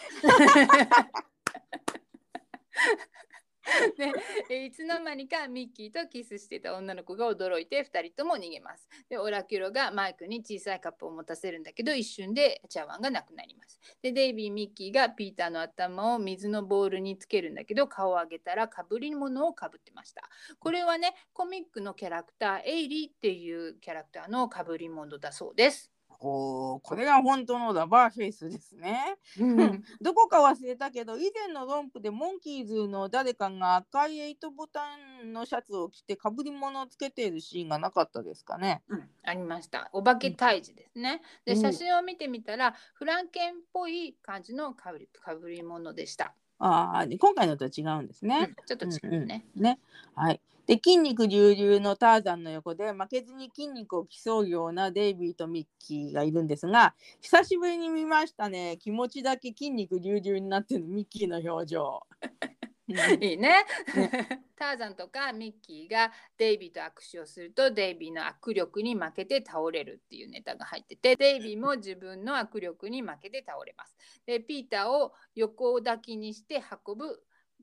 [4.49, 8.89] で いつの間にかミッキーとキスしてた女の子が驚いて2人とも逃げます。
[9.09, 13.81] でオラキュロがマイクに小さいカップを持たせるんだけど一瞬で茶碗がなくなります。
[14.03, 20.23] でデイビー・ミッキーがピーターの頭を水のボウルにつけるんだけど顔を上げたらかぶり物をかぶってました。
[20.59, 25.96] これはねコミックのキャラクターエイリーっていうキャラクターのかぶり物だそうです。
[26.29, 29.16] おーこれが本当のラバーフェイスですね。
[30.01, 38.83] どこか忘れたけど以前のロンプでモンキーズの誰かが赤い8ボタンのシャツを着てかぶり物をつけているシーンがなかったですかね。
[38.89, 39.89] うん、ありました。
[39.93, 41.22] お化け退治ですね。
[41.45, 46.35] で、うん写真を見てみたら、フランケンっぽい感じのかぶりかぶり物でした。
[46.59, 48.55] ああで今回のとは違うんですうんね。
[48.66, 49.47] ちょっと違うね。
[49.55, 49.79] ね
[50.14, 50.41] はい。
[50.67, 62.01] で筋肉隆々のターザンの横で負けずに筋肉を競うようなデイビーとミッキーがいるんですが久しぶりに見ましたね気持ちだけ筋肉隆々になってるミッキーの表情。
[63.21, 63.64] いいね。
[64.57, 73.97] ターザンとかミッキーがデイビーと握手をするとデイビーの握力に負けて倒れるっていうネタが入っててデイビーも自分の握力に負けて倒れます。
[74.25, 77.23] でピーターを横抱きにして運ぶ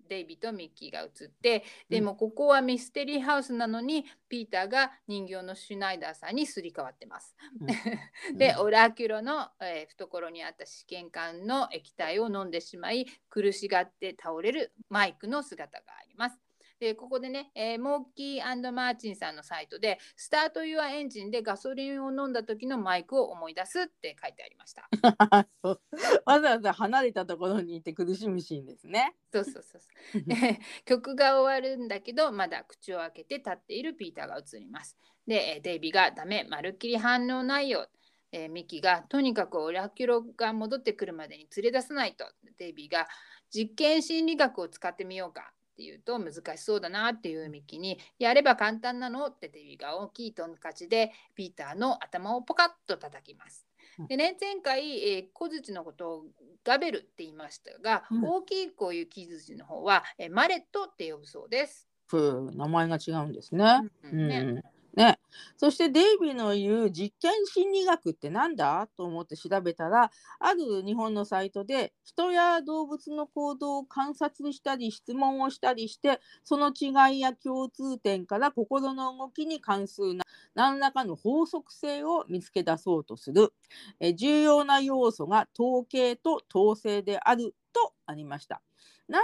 [0.09, 7.35] デイビーとミッキーが映ってでもここはミステリーハウスなのにピーターが人形のシュナイダーさんにすり替わってます。
[8.35, 16.42] でオラキュロの、えー懐にあった試験管の液体を飲んでしまい苦しがって倒れるマイクの姿があります。
[16.83, 24.89] でここでね、えーモーキーマーチンさんのサイトで「スタート・ユア・エンジン」でガソリンを飲んだ時のマイクを思い出すって書いてありました。
[26.25, 29.15] わざわざ離れたところにいて苦しむシーンですね。
[29.31, 30.23] そうそうそうそう。
[30.27, 34.97] で曲が終わるんだけどまだ口を開けて立っているピーターが映ります。
[35.25, 37.87] でえーデイビーが「ダメまるっきり反応ないよ」
[38.33, 42.25] えーミキが「とにかくオラキュロが戻ってくるまでに連れ出さないと」
[42.59, 43.07] デイビーが
[43.49, 53.67] 「実験心理学を使ってみようか」って言うと難しそうだなっていうミキに「やれば簡単なの?」ってデイビーが大きいトンカチでピーターの頭をポカッと叩きます。
[54.07, 56.25] でね、前回、えー小槌のことを
[56.63, 61.87] ガベルって言いましたが、うん大きいこういう木槌の方は、えーマレットって呼ぶそうです。
[62.07, 63.81] ふう名前が違うんですね。
[64.03, 64.63] うんねうんね、
[64.95, 65.19] ね
[65.57, 68.87] そしてデイビーの言う実験心理学ってなんだ？
[68.95, 80.19] と思って調べたらある日本のサイトで人や動物の行動を観察したり質問をしたりしてその違いや共通点から心の動きに関する
[80.53, 83.53] 何らかの法則性を見つけ出そうとする
[83.99, 88.61] え重要な要素が統計と統制であるとありました。
[89.07, 89.23] なん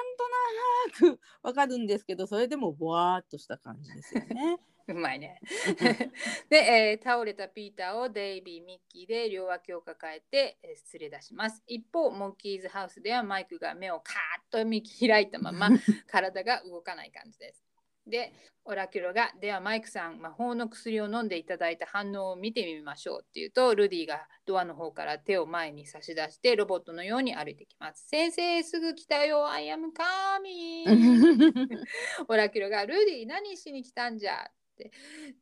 [1.02, 4.58] となくわかるんですけどそれでもぼわっとした感じですよね。
[4.92, 5.40] うまいね。
[6.50, 11.64] で、えー倒れたピーターをデイビー、ミッキーで両脇を抱えて、えー連れ出します。
[11.68, 15.70] 一方、モンキーズハウスではマイクが目をカーッと見開いたまま
[16.08, 17.64] 体が動かない感じです。
[18.08, 18.34] で、
[18.66, 28.08] オラキュロが、ではマイクさん、魔法の薬を飲んでいただいた反応を見てみましょうっていうと、ルディがドアの方から手を前に差し出して、ロボットのように歩いてきます。
[28.08, 31.68] 先生、すぐ来たよ、I am coming!
[32.28, 34.50] オラキュロが、ルディ、何しに来たんじゃ？
[34.80, 34.92] って。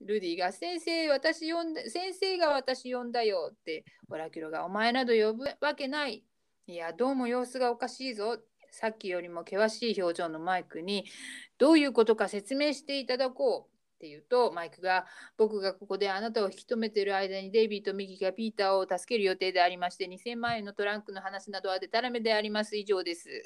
[0.02, 3.86] ルディが、先生、私呼んだ、先生が私呼んだよって。
[4.10, 6.24] オラキュロが、お前など呼ぶわけない。
[6.66, 8.40] いや、どうも様子がおかしいぞ。
[8.72, 11.06] さっきよりも険しい表情のマイクに、
[11.58, 13.77] どういうことか説明していただこう。
[13.98, 23.28] って言うとマイクが僕がここであなたを引き止めている間にデイビーとミキがピーターを助ける予定でありまして2000万円のトランクの話などはでたらめであります以上です。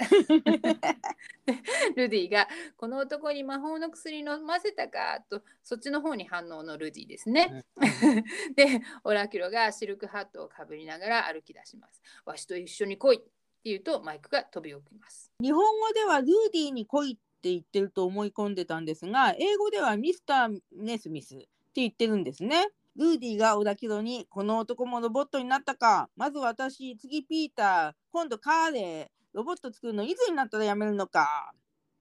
[1.95, 7.63] ルディがこの男に魔法の薬飲ませたかとそっちの方に反応のルディですね。
[8.55, 12.01] でオラキュロがシルクハットをかぶりながら歩き出します。
[12.25, 13.29] わしと一緒に来いって
[13.63, 15.31] 言うとマイクが飛び起きます。
[15.39, 22.67] 日本語ではルーディーに来いって言ってると思い込んでたんですが英語ではミスター・ネスミスって言ってるんですね。
[22.95, 31.53] ルーディーがオラキロにこの男もロボットになったかまず私次ピーター今度カーレーロボット作るのいつになったらやめるのか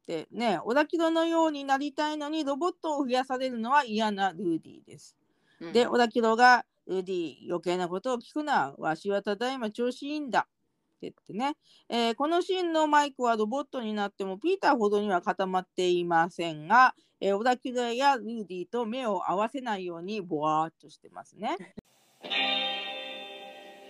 [0.02, 5.16] ってねオラキロのようになりたいのにロボットを増やされるのは嫌なルーディーです。
[5.60, 8.74] うんで、オラキロが、ルーディ、余計なことを聞くな。
[8.78, 10.48] わしはただいま調子いいんだ。
[11.00, 11.56] って言ってね、
[11.88, 21.56] えーこのシーンのマイクはロボットになってもピーターほどには固まっていませんが、えーオラキロやルーディと目を合わせないようにボワーっとしてますね。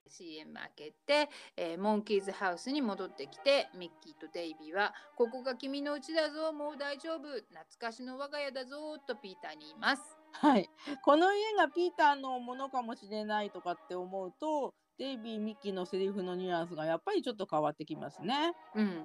[0.06, 10.20] CM 開けて、えーモンキーズハウスに戻ってきてミッキーとデイビーは「ここが君の家だぞもう大丈夫懐かしの我が家だぞ」とピーターに言います。
[10.32, 10.68] はい。
[11.02, 18.53] この家がピーターのものかもしれないとかって思うと、デイビー・ミッキーのセリフのニュアンスがやっぱりちょっと変わってきますね。
[18.76, 19.01] うんうん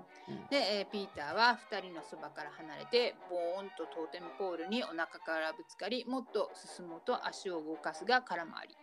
[0.49, 8.75] で、えーピーターは2人のそばから離れてボーンとトーテムポールにお腹からぶつかりもっと進もうと足を動かすが空回り。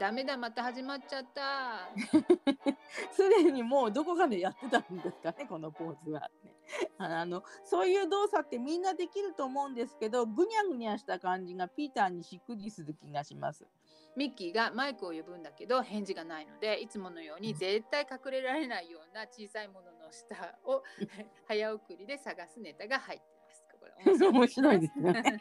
[0.00, 1.88] ダメだまた始まっちゃった。
[3.14, 6.52] すでにもうどこかでやってたんですかねこのポーズは、ね、
[6.98, 13.68] あのそういう動作ってみんなできると思うんですけどぐにゃぐにゃした感じがピーターにしっくりする気がします。
[14.16, 20.82] ミッキーがマイクを呼ぶんだけど返事がないのでいつものように絶対隠れられないような小さいものの下を
[21.46, 23.39] 早送りで探すネタが入って。
[23.80, 25.40] これ面白いですね。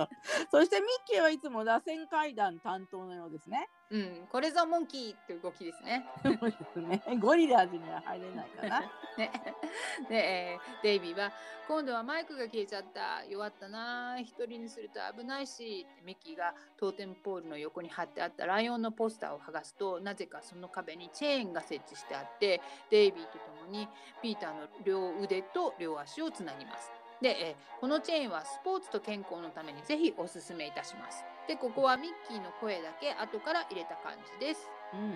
[0.50, 3.68] そしてミッキーはいつも螺旋階段担当のようですね。
[3.90, 6.06] うん、これぞモンキーって動きですね。
[6.22, 8.80] そうですねゴリラーズには入れないかな。
[9.18, 9.30] ね
[10.08, 11.32] で、えーデイビーは
[11.68, 23.88] 今度はマイクが消えちゃった弱ったな一人にすると危ないしってミッキーがトーテムポールの横に貼ってあったライオンのポスターを剥がすとなぜかその壁にチェーンが設置してあってデイビーと共に
[24.22, 26.99] ピーターの両腕と両足をつなぎます。
[27.20, 31.24] で、えーこのチェーンはスポーツと健康のためにぜひおすすめいたします。
[31.48, 34.68] でここはミッキーの声だけ後から入れた感じです。
[34.92, 35.14] うん、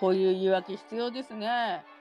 [0.00, 1.46] こういう言い訳必要ですね。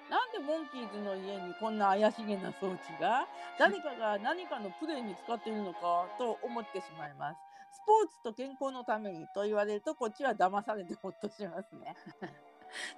[0.10, 3.28] なんでモンキーズの家にこんな怪しげな装置が？
[3.60, 7.40] 誰かが 何かのプレイに使っているのかと思ってしまいます。
[7.74, 11.96] スポーツと健康のためにと言われるとこっちは騙されてほっとしますね。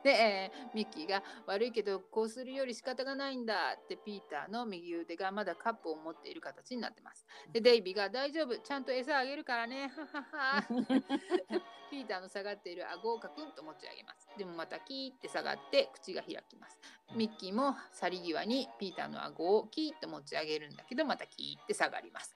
[0.04, 7.26] で、えーミッキーが悪いけどこうするより仕方がないんだってピーターの右腕がまだカップを持っている形になってます。
[7.52, 10.24] で、デイビーが大丈夫、ちゃんと餌あげるからね、はは
[10.58, 10.64] は。
[11.92, 14.28] ピーターの下がっている顎をカクンと持ち上げます。
[14.36, 16.80] でもまたキーって下がって口が開きます。
[17.16, 22.36] ミッキーも去り際にピーターの顎をキーッと持ち上げるんだけどまたキーって下がります。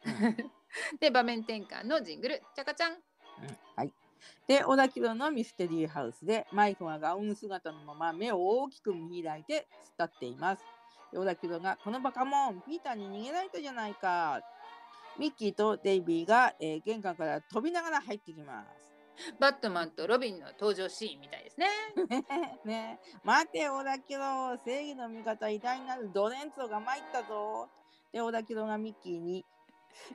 [0.99, 2.93] で、場面転換のジングル、チャカチャン。
[2.93, 3.01] うん
[3.75, 3.93] はい。
[4.47, 9.67] で、小田切のミステリーハウスで、マイクがガウン姿のまま目を大きく見開いて
[9.99, 10.63] 突っ立っています。
[11.11, 14.41] で小田切が、このバカモン、ピーターに逃げられたじゃないか。
[15.17, 18.87] ミッキーとデイビーが、えー玄関から飛びながら入ってきます。
[19.39, 21.67] バットマンとロビンの登場シーンみたいですね。
[22.65, 27.67] ねえ待て、小田切正義の味方、偉大なるドレンツォが参ったぞ。
[28.11, 29.45] で、小田切がミッキーに、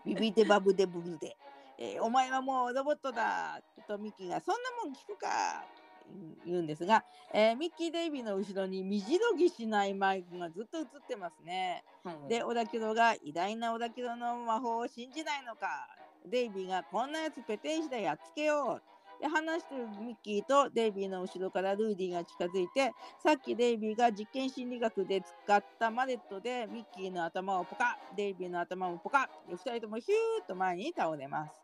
[0.05, 1.37] ビビデバブデブブデ、
[1.79, 5.65] えーお前はもうロボットだとミッキーが、そんなもん聞くか
[6.45, 11.85] 言うんですが、えーミッキー・デイビーの後ろに身じろぎしないマイクがずっと映ってますね。
[12.05, 15.89] うんで、小田切が偉大な小田切の魔法を信じないのか。
[16.27, 18.83] デイビーがこんなやつペテン師でやっつけよう。
[19.23, 22.93] で、話してるミッキーとデイビーの後ろからルーディが近づいて、
[23.23, 31.55] さっきデイビーが実験心理学で使ったマレットでミッキーの頭をポカッ、デイビーの頭をポカッ、で二人ともヒューッと前に倒れます。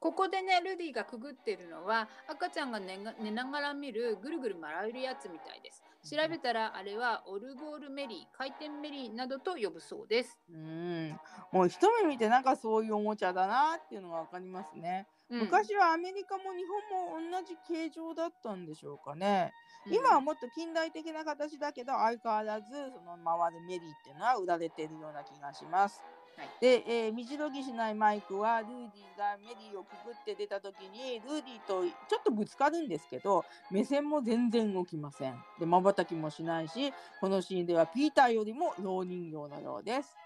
[0.00, 5.82] ここでねルディがくぐってるのは赤ちゃんが寝が寝ながら見るぐるぐる回るやつみたいです。
[6.10, 10.38] 調べたらあれはオルゴールメリー回転メリーなどと呼ぶそうです。
[10.50, 11.18] うん、
[11.52, 15.06] もう一目見てなんかそういうおもちゃだなっていうのがわかりますね。
[15.30, 19.52] うん昔はアメリカも日本も同じ形状だったんでしょうかね。
[19.86, 26.02] うん今はもっと近代的な形だけど相変わらずその回るメリーっていうのは売られているような気がします。
[26.36, 35.36] はいで、えー、身じろぎしないマイクはルーディがメリーをくぐって出た時にルーディとちょっとぶつかるんですけど目線も全然動きません。
[35.60, 40.16] で、瞬きもしないしこのシーンではピーターよりも老人形のようです。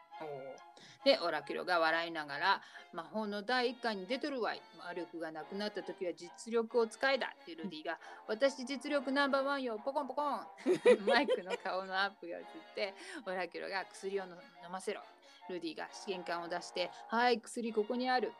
[1.04, 4.62] でオラキュロが笑いながら「魔法の第一巻に出とるわい。
[4.78, 9.78] 魔力がなくなった時は実力を使えだ」ってルディが「私実力ナンバーワンよ。
[9.84, 10.46] ポコンポコン」
[11.06, 12.44] マイクの顔のアップが映っ
[12.74, 12.94] て
[13.26, 14.36] オラキュロが薬を飲
[14.70, 15.02] ませろ。
[15.48, 18.32] ルディが試験管を出して「はい薬ここにある」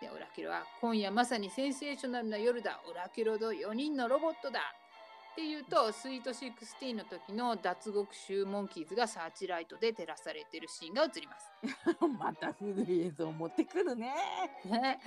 [0.00, 2.80] でオラキュロは「今夜まさにセンセーショナルな夜だ。
[2.88, 4.74] オラキュロと4人のロボットだ」
[5.36, 11.52] っていうとスイート16の時の脱獄囚モンキーズがサーチライトで照らされてるシーンが映ります。
[12.18, 14.14] また古い映像持ってくるね。
[14.64, 14.98] ね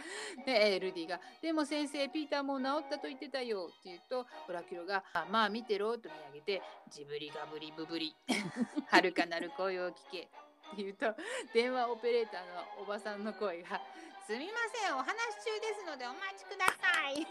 [0.46, 8.16] でルディが「でも先生ピーターもう治ったと言ってたよ」って言うとオラキュロが「まあ見てろ」と見上げて「ジブリガブリブブリ
[8.92, 10.30] 遥かなる声を聞け」って
[10.78, 11.16] 言うと
[11.56, 13.82] 電話オペレーターのおばさんの声が
[14.28, 15.08] 「すみませんお話
[15.44, 17.26] 中ですのでお待ちください」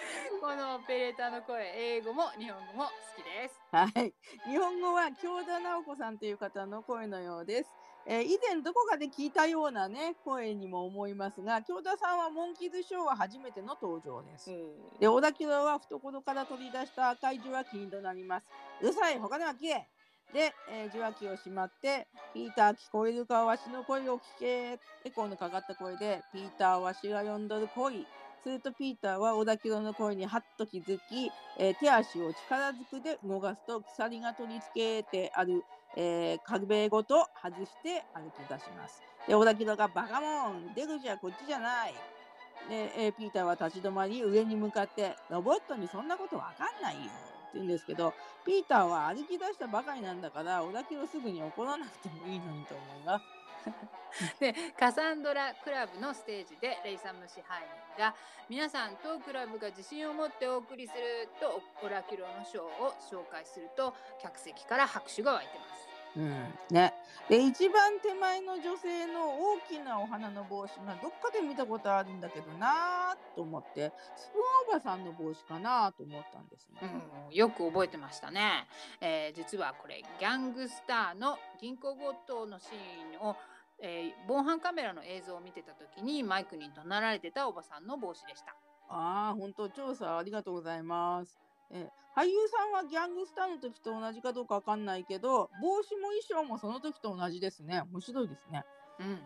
[0.40, 3.60] このオペレーターの声英語も日本語も好きです。
[3.70, 4.14] はい。
[4.46, 7.70] 日本語は京田直子さんという方の声のようです。
[8.06, 14.50] えー以前どこかで聞いたようなね声にも思いますが京田さんはモンキーズショーは初めての登場です。
[14.98, 18.46] で小田急は懐から取り出した赤い受話器に怒鳴ります。
[18.80, 19.88] うるさい他のは聞け
[20.32, 28.06] で、えー受話器をしまって「ピーター聞こえるかわしの声を聞け」エコーのかかった声で「ピーターわしが呼んどる恋」
[28.42, 35.66] するとピーターは小田急の声にハッと気づき、えー手足を力ずくで動かすと鎖が取り付けてある、
[35.96, 39.04] えー壁ごと外して歩き出します。
[39.26, 41.94] で小田急が「バカモン出口はこっちじゃない」
[42.68, 47.12] で、えーピーターは立ち止まり上に向かって「ロボットにそんなことわかんないよ」
[47.48, 53.39] って言うんですけどピーターは歩き出したばかりなんだから小田急をすぐに怒らなくてもいいのにと思います。
[54.40, 57.62] でカサンドラクラブのステージでレイサム支配
[57.94, 58.14] 人が
[58.48, 65.80] 皆さん当クラブが自信を持ってお送りするとオラキュロのショーを紹介すると客席から拍手が湧いてます。
[66.16, 66.92] うん、ね。
[67.28, 76.80] で一番手前の女性の大きなお花の帽子がどっかで見たことあるんだけどなーと思ってスプーンおばさんの帽子かなと思ったんですね。
[77.28, 78.66] うん、よく覚えてましたね、
[79.00, 83.36] えー実はこれギャングスターの銀行強盗のシーンを、
[83.82, 88.54] えー防犯カメラの映像を見てた時にマイクに怒鳴られてたおばさんの帽子でした。
[88.88, 91.38] ああ、本当調査ありがとうございます。
[91.70, 97.82] え俳優さんはギャングスターの時と同じかどうかわかんないけど、帽子も衣装もその時と同じですね。
[97.92, 98.64] 面白いですね。
[98.98, 99.22] うん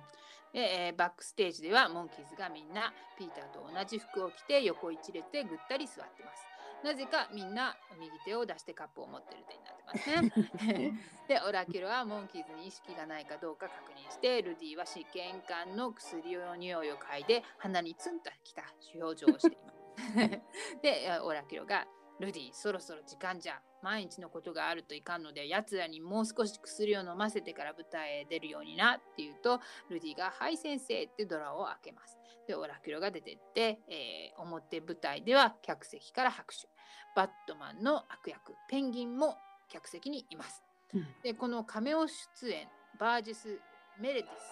[0.52, 6.53] でえーバックステージではモンキーズがみんなピーターと同じ服を着て横一列でぐったり座ってます。
[6.84, 10.92] なぜかみんな右手を出してカップを持ってる手になってますね。
[11.26, 18.62] でオラキュラはモンキーズに意識がないかどうか確認してルディは試験管の薬の匂いを嗅いで鼻にツンときた
[18.94, 19.74] 表情をしています。
[20.82, 21.86] でえーオラキュラが
[22.20, 32.18] ルディそろそろ時間じゃ毎日のことがあるといかんので奴らにもう少し薬を飲ませてから舞台へ出るようになって言うとルディが「はい先生」ってドラを開けます。
[32.46, 36.68] でオラキュラが出てって、えー表舞台では客席から拍手
[37.16, 39.36] バットマンの悪役ペンギンも
[39.68, 40.62] 客席にいます。
[40.94, 42.68] うんでこのカメオ出演
[42.98, 43.58] バージス・
[43.98, 44.48] メレディス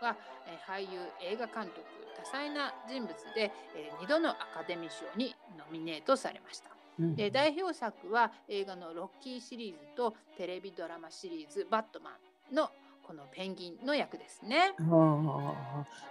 [0.00, 0.16] さんは、
[0.46, 1.82] えー俳優映画監督
[2.16, 6.70] 多彩な人物で、え2度のアカデミー賞にノミネートされました。
[6.98, 12.12] うんで代表作は映画のロッキーシリーズとテレビドラマシリーズ「バットマ
[12.50, 12.70] ン」の
[13.06, 14.72] このペンギンの役ですね。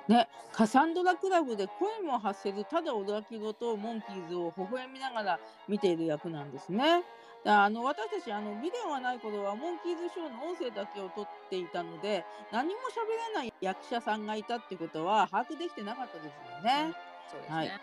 [0.08, 7.04] ね、カサンドラクラブで声も発せずただ驚きごとモンキーズを微笑みながら見ている役なんですね。
[7.44, 16.94] であの私たちあのビデオがない頃はモンキーズショーの音声だけを撮っていたので何も喋れない役者さんがいたってことは把握できてなかったですよね。
[17.30, 17.56] そうですね。
[17.56, 17.74] はいで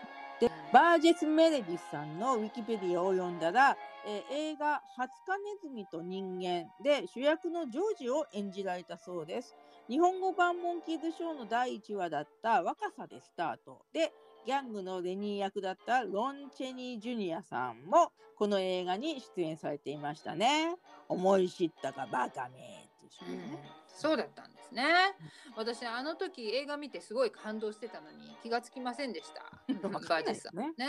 [0.73, 3.75] バージェス・メレディスさんのウィキペディアを読んだら、
[4.07, 9.53] え映画「ハツカネズミと人間」で主役のジョージを演じられたそうです。
[9.89, 14.13] 日本語版モンキーズショーの第1話だった若さでスタートで
[14.45, 20.77] ギャングのレニー役だったロン・チェニー・ジュニアさんもこの映画に出演されていましたね。
[21.09, 24.83] 思い知ったかバカめっていうねそうだったんですね。
[25.55, 29.43] 私あの時映画見てすごい感動してたのに気がつきませんでした。
[29.87, 30.73] わかんないですね。
[30.77, 30.87] ね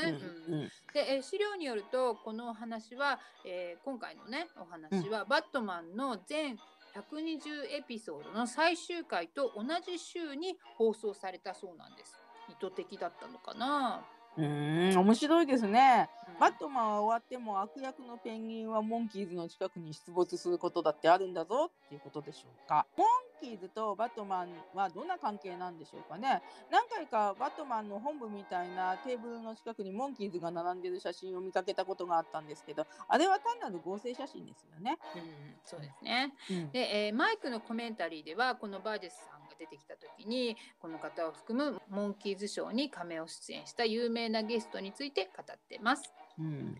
[0.49, 6.59] うんうんで、えー資料によるとこのお話は、えー今回のねお話は、バットマンの全
[6.95, 12.23] 120エピソードの最終回と同じ週に放送されたそうなんです。
[12.49, 14.05] 意図的だったのかな
[14.37, 16.09] うーん面白いですね。
[16.17, 22.85] うんバットマンは終わっても悪役のペンギンはモンキーズの近くに出没することだってあるんだぞっていうことでしょうか。
[22.97, 23.07] モン
[23.41, 26.43] キーズとバットマンはどんな関係なんでしょうかね。
[26.69, 34.99] 何回かバットマンの本部みたいなテーブルの近くにモンキーズが並んでる写真を見かけたことがあったんですけど、あれは単なる合成写真ですよね。
[35.15, 35.23] うん、
[35.65, 36.33] そうですね。
[36.51, 46.13] うんで、えーマイクのコメンタリーではこのバージェスさんが出てきた時にこの方を含むモンキーズショーに仮面を出演した有名なゲストについて語ってます。
[46.39, 46.77] うん。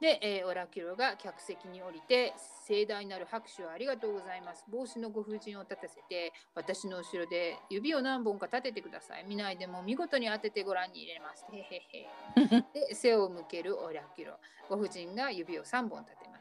[0.00, 2.34] で、えーオラキュロが客席に降りて
[2.66, 4.64] 盛大なる拍手をありがとうございます。
[4.68, 9.24] 帽子のご婦人を立たせて私の後ろで指を何本か立ててください。
[9.28, 11.46] 見ないでも見事に当ててご覧に入れます。
[11.52, 12.62] へへへ。
[12.88, 14.38] で背を向けるオラキュロ
[14.68, 16.31] ご婦人が指を3本立て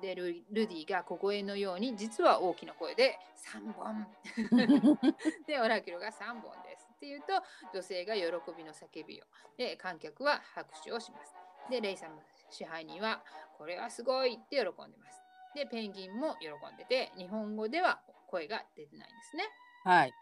[0.00, 4.06] でルルディが小声のように実は大きな声で3本。
[5.46, 6.88] でオラキュロが3本です。
[6.96, 7.26] っていうと
[7.72, 8.22] 女性が喜
[8.56, 9.24] びの叫びを。
[9.56, 11.34] で観客は拍手をします。
[11.70, 13.22] でレイさんの支配人は
[13.58, 15.22] これはすごいって喜んでます。
[15.54, 19.44] でペンギンも喜んでて日本語では声が出てないんですね。
[19.84, 20.12] はい。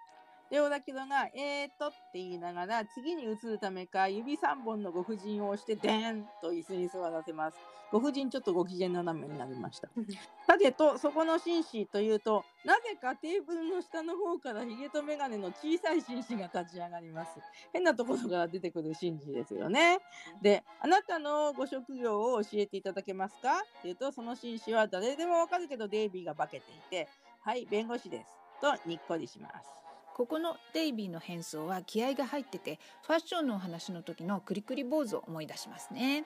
[0.54, 7.56] で、オラキロが、えーとって言いながら、次に移るためか、指3本のご婦人を押して、でーんと椅子に座らせます。
[7.90, 9.88] ご婦人、ちょっとご機嫌斜めになりました。
[10.46, 17.40] さてと、そこの紳士というと、なぜかテーブルの下の方からヒゲとメガネの小さい紳士が立ち上がります。
[17.72, 19.98] 変なところから出てくる紳士ですよね。
[20.40, 23.58] で、あなたのご職業を教えていただけますか？
[23.80, 27.08] っていうと、その紳士は誰でもわかるけど、デイビーが化けていて、
[27.40, 28.30] はい、弁護士です。
[28.60, 29.83] と、にっこりします。
[30.14, 36.24] ここのデイビーの変装は気合が入っててファッションのお話の時のクリクリ坊主を思い出しますね。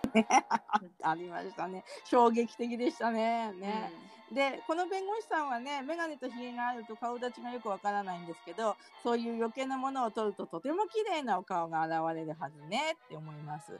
[1.02, 1.84] ありましたね。
[2.04, 3.52] 衝撃的でしたね。
[3.54, 3.90] ね。
[4.32, 13.72] で、この弁護士さんはね、眼鏡とひげがあると顔立ちがよくわからないんですけど、そういう余計なものを取るととても綺麗なお顔が現れるはずねって思います。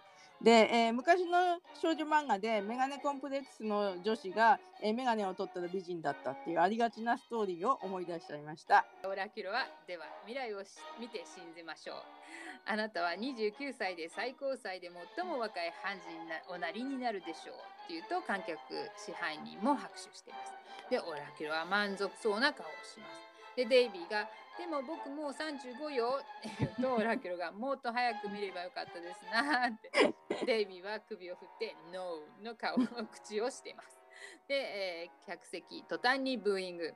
[0.43, 8.87] で、えー昔の少女漫画でメガネコンプレックスの女子が、えー、メガネを取ったら美人だったっていうありがちなストーリーを思い出しちゃいました。
[9.05, 10.63] オラキュロはでは未来を
[11.01, 12.18] 見て信じましょう
[12.67, 18.59] あなたは29歳で最高裁で最も若い判事になおなりになるでしょうっていうと観客
[18.97, 20.53] 支配人も拍手しています。
[20.91, 23.57] でオラキュロは満足そうな顔をします。
[23.57, 24.29] でデイビーが
[24.59, 30.45] 「でも僕もう35よ」って言うとオラキュロが「もっと早く見ればよかったですな」って。
[30.45, 33.99] デイビーは首を振って「ノー」の顔の口をしています。
[34.47, 36.95] で、えー客席途端にブーイング。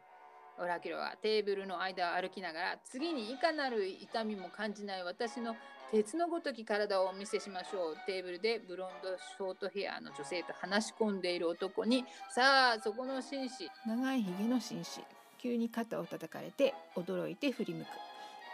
[0.58, 5.56] オラキュロはテーブルの間を歩きながら次にいかなる痛みも感じない私の
[5.90, 7.96] 鉄のごとき体をお見せしましょう。
[8.06, 12.06] テーブルでブロンドショートヘアの女性と話し込んでいる男に。
[12.30, 13.70] さあそこの紳士。
[13.86, 15.00] 長いひげの紳士。
[15.38, 17.88] 急に肩を叩かれて驚いて振り向く。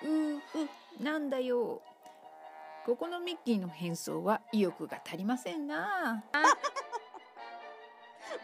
[0.02, 0.38] うー
[0.98, 1.80] ふなんだよ。
[2.84, 6.24] ここのミッキーの変装は意欲が足りませんな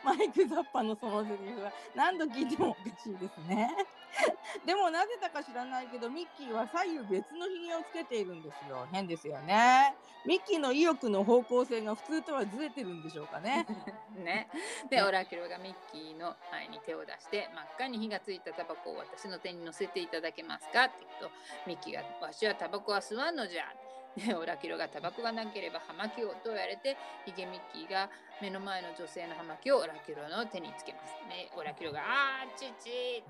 [0.02, 3.70] マイク・ザッパのそのセリフは何度聞いてもおかしいですね。
[4.64, 8.86] でもなぜだか知らないけどミッキーは左右別のひげをつけているんですよ。
[8.92, 9.94] 変ですよね。
[10.24, 13.66] ミッキーの意欲の方向性が普通とはずれてるんでしょうかね。
[14.16, 14.48] ね、
[14.88, 21.36] でオラキュロがミッキーの前に手を出して真っ赤に火がついたタバコを私の手に乗せていただけますかって言うと
[21.66, 23.64] ミッキーが「わしはタバコは吸わんのじゃ」
[24.16, 28.08] で オラキュロがタバコがなければ葉巻をと言われてヒゲミッキーが
[28.40, 31.14] 目の前の女性の葉巻をオラキュロの手につけます。
[31.28, 32.02] ね、オラキュロが
[32.42, 33.24] 「あーちち」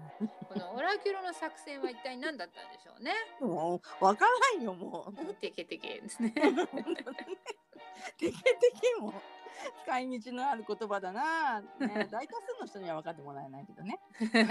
[0.48, 3.12] このオラキュロの作戦は一体何だったんでしょうね。
[3.40, 5.35] もうわからんよもう。
[5.35, 6.32] テケテケですね。
[8.19, 9.12] テケテケも
[9.85, 11.67] 使い道のある言葉だな、ね、
[12.11, 14.01] 大多数の人には分かってもらえないけどね。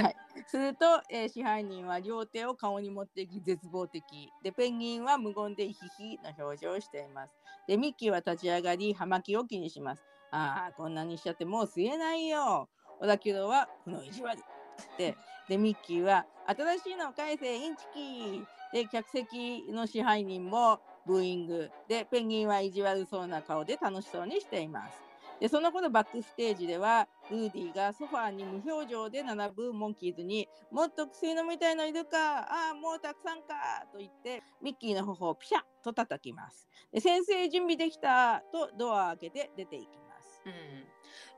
[0.02, 0.16] はい、
[0.48, 7.34] すると、えー支配人は両手を顔に持っていき絶望的でペンギンは無言でヒヒの表情をしています。
[7.68, 10.04] でミッキーは立ち上がり葉巻を気にします。
[10.32, 12.70] ああこんなにしちゃってもう吸えないよ。
[13.00, 15.18] オラキュロはこの意地悪って
[15.48, 24.98] でミッキーは新しいのを返せインチキーで客席の支配人もブーイングでペンギンは意地悪そうな顔で楽しそうにしています。
[25.40, 32.40] でその頃バックステージではルーディがソファーに無表情で並ぶモンキーズに「もっと薬飲みたいのいるか？
[32.40, 36.68] ああもうたくさんか」と言ってミッキーの頬をピシャッと叩きます。
[36.94, 40.42] で先生準備できたとドアを開けて出ていきます。
[40.46, 40.54] うん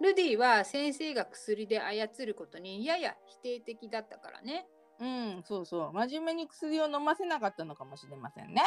[0.02, 4.68] ルディは先生が薬で操ることにやや否定的だったからね。
[5.00, 5.94] うん、そうそう。
[5.94, 8.62] 真面目に薬を飲ませなかったのかもしれませんね。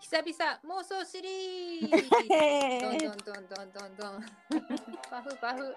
[0.00, 2.08] 久々妄想シリーズ。
[2.08, 4.24] どんどんどんどんどんどん
[5.10, 5.76] パフパフ。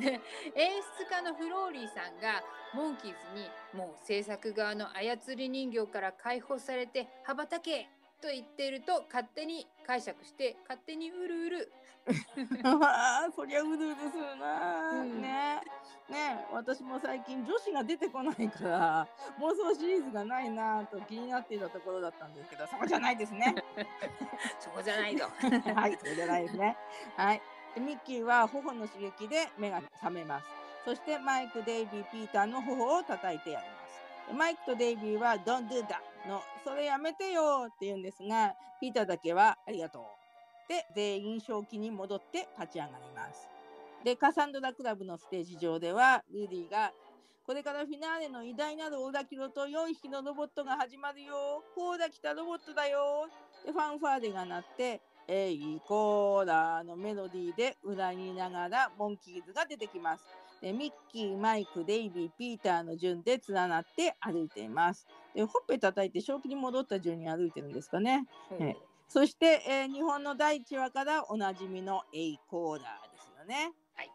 [0.00, 0.20] で
[0.56, 2.42] 演出家のフローリーさんが
[2.74, 7.88] モンキーズにもう制作側の操り人形から解放されて羽ばたけ
[8.24, 11.72] と言っていると勝手に解釈して勝手にうるうる。
[12.64, 15.20] あーそりゃうるうるするな、うん。
[15.20, 15.60] ね
[16.08, 23.54] ね私も最近女子が出てこないから 妄想シリーズがないなと気になっていたところだったんですけどそこじゃないですね。
[24.58, 26.76] そこじゃないとはいそこじゃないですね。
[27.16, 27.42] はい。
[27.74, 30.46] でミッキーは頬の刺激で目が覚めます。
[30.86, 34.28] そしてマイク、デイビー、ピーターの頬を叩いてやります。
[34.28, 40.02] でマイクとデイビーは Don't do that のそれやめてよって言うんですがピーターだけはありがとう
[40.68, 43.48] で全員正気に戻って立ち上がります。
[44.02, 46.92] でカサンドラクラブのステージ上ではルーディが
[47.46, 51.62] これからフィナーレの偉大なるオラキロと4匹のロボットが始まるよ。
[51.74, 53.28] ほら来たロボットだよ。
[53.64, 60.24] でファンファーレが鳴って「えいコーラ」のメロディーで裏にいながらモンキーズが出てきます。
[60.64, 65.06] でミッキー、マイク、デイビー、ピーターの順で連なって歩いています。
[65.34, 68.24] でほっぺ叩いて正気に戻った順に歩いてるんですかね。
[68.58, 68.74] え
[69.06, 73.74] そして、えー日本の第1話からおなじみのエイコーダーですよね。
[73.94, 74.10] はい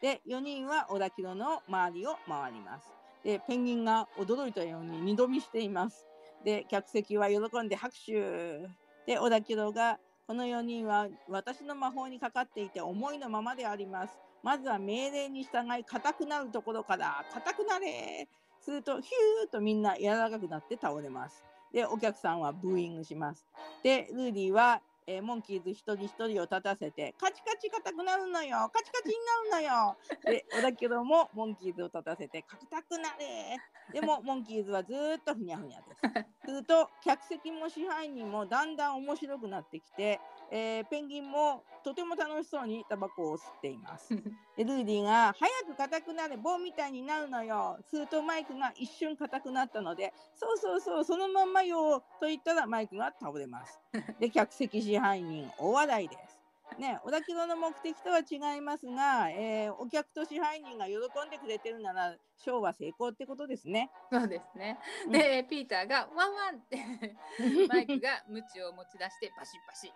[0.00, 2.90] で4人はオラキロの周りを回ります。
[3.22, 6.08] でペンギンが驚いたように二度見しています。
[6.44, 8.68] で客席は喜んで拍手。
[9.06, 14.18] でオラキロがこの4人は私の魔法にかかっていて思いのままであります。
[14.42, 18.28] まずは命令に従い硬くなるところから硬くなれ
[18.60, 21.44] するとヒューとみんな柔らかくなって倒れます。
[21.72, 23.46] でお客さんはブーイングします。
[23.82, 29.14] でルーディは、えーモンキーズ一人一人を立たせてカチカチ硬くなるのよカチカチに
[29.52, 33.56] なるのよで小田キロもモンキーズを立たせて硬くなれ
[33.92, 36.46] でもモンキーズはずっとふにゃふにゃです。
[36.46, 40.20] すると客席も支配人もだんだん面白くなってきて、
[40.50, 44.08] えーペンギンもとても楽しそうにタバコを吸っています。
[44.56, 53.80] でルーディが「早く硬くなれ棒みたいになるのよ」するとマイクが一瞬硬くなったので「そうそうそうそのまんまよ」と言ったらマイクが倒れます。
[54.18, 56.45] で客席支配人大笑いです。
[56.78, 63.90] ね、小田キロの目的とは違いますが、えーお客と支配人が喜んでくれてるならショーは成功ってことですね。
[64.10, 64.78] そうですね。
[65.06, 66.78] うんで、ピーターがワンワンって
[67.68, 69.92] マイクがムチを持ち出してバシッバシ。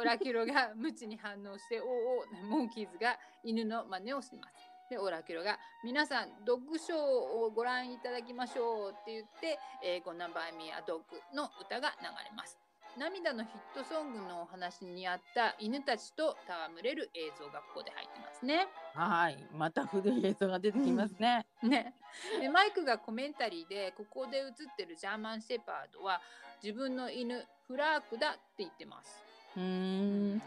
[0.00, 4.72] オラキュロがムチに反応しておうおうモンキーズが犬の真似をします。
[4.90, 12.61] で、オラキュロが皆さんドッグショーをご覧いただきましょうって言って、えー、ゴナバイミアドッグの歌が流れます。
[12.98, 18.68] 涙のヒットソングのお話にあった犬たちと戯れる映像がここで入ってますね。
[18.94, 21.46] はい、また古い映像が出てきますね。
[21.62, 21.94] ね、
[22.40, 26.20] でマイクがコメンタリーでここで映ってるジャーマンシェパードは
[26.62, 29.22] 自分の犬フラークだって言ってます。
[29.56, 30.42] うーん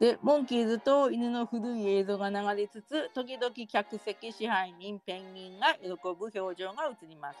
[0.00, 7.38] でモンキーズと犬の古い映像が流れつつ時々客席支配人ペンギンが喜ぶ表情が映ります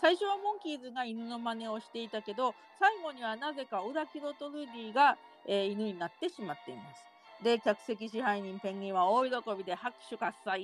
[0.00, 5.16] 最初はモンキーズが犬の真似をしていたけど最後にはなぜかオラキロとルディが、
[5.46, 7.04] えー犬になってしまっています。
[7.42, 10.60] で客席支配人ペンギンは大喜びで拍手喝采。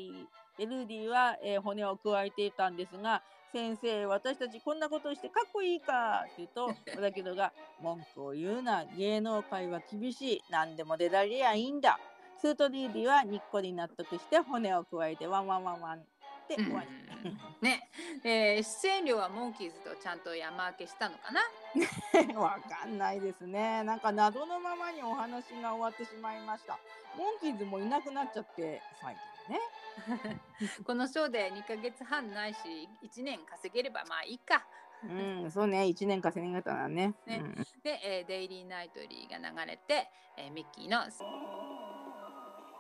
[0.59, 10.43] でルーディは、えー骨を加えていたんですが先生私たちこんなことしてかっこいいかって言うとオラキュロが文句を言うな芸能界は厳しい。
[10.51, 11.99] 何でも出られりゃいいんだ。
[12.41, 16.03] するとルーディはにっこり納得して骨をくわえてワンワンワンワン
[16.45, 17.89] って終わり、ね、
[18.23, 21.41] えー出演料はモンキーズとちゃんと山分けしたのかな？
[22.41, 23.83] わかんないですね。
[23.85, 26.79] なんか謎のままにお話が終わってしまいました。
[27.17, 29.17] モンキーズもいなくなっちゃって最
[29.47, 29.61] 近ね。
[30.85, 34.65] このショーで2ヶ月半ないし1年稼げればまあいいか。
[35.05, 35.07] う
[35.47, 35.83] んそうね。
[35.83, 37.15] 1年稼げたらね。
[37.27, 37.37] ね。
[37.39, 37.55] うん。
[37.83, 41.11] で、えーデイリーナイトリーが流れて、えーミッキーの。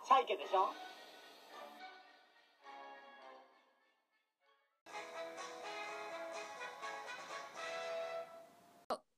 [0.06, 0.72] サイケでしょ？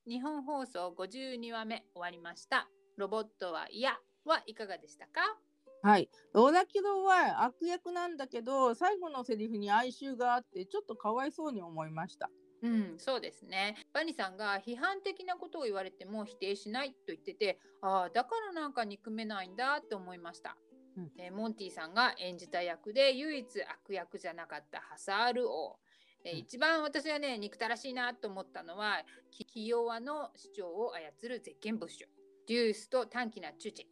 [0.07, 2.69] 日本放送52話目終わりました。
[2.97, 5.37] ロボットは嫌はいかがでしたか？
[5.83, 6.09] はい。
[6.35, 12.31] オラキロは悪役なんだけど、最後のセリフに哀愁があって、ちょっとかわいそうに思いました。
[12.63, 13.77] うん、そうですね。
[13.93, 20.57] バニさんが批判的なことを言われても否定しないと言ってて、ああ、だからなんか憎めないんだって思いました。
[20.97, 25.79] うんえーモンティさんが演じた役で唯一悪役じゃなかったハサール王。
[26.27, 32.07] え一番私がね憎たらしいなと思ったのはキキヨワの市長を操るゼッケンブッシュ
[32.49, 33.87] デュースと短気なチュチェ。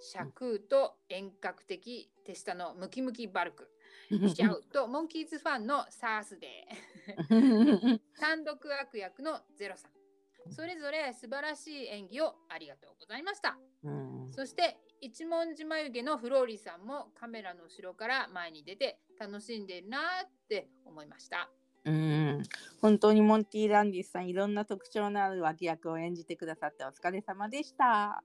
[0.00, 3.68] シャクーと遠隔的手下のムキムキバルク。
[4.10, 8.00] シャウとモンキーズファンのサースデー。
[8.18, 10.52] 単独悪役のゼロさん。
[10.52, 13.58] それぞれ素晴らしい演技をありがとうございました。
[13.84, 14.28] うん。
[14.32, 21.50] そして一文字眉毛のフローリーさんもカメラの後ろから前に出て楽しんでいるなって思いました
[21.84, 22.42] うん、
[22.82, 27.84] 本当にモンティ・ランディスさんいろんな特徴のある脇役を演じてくださってお疲れ様でした。
[27.84, 28.22] は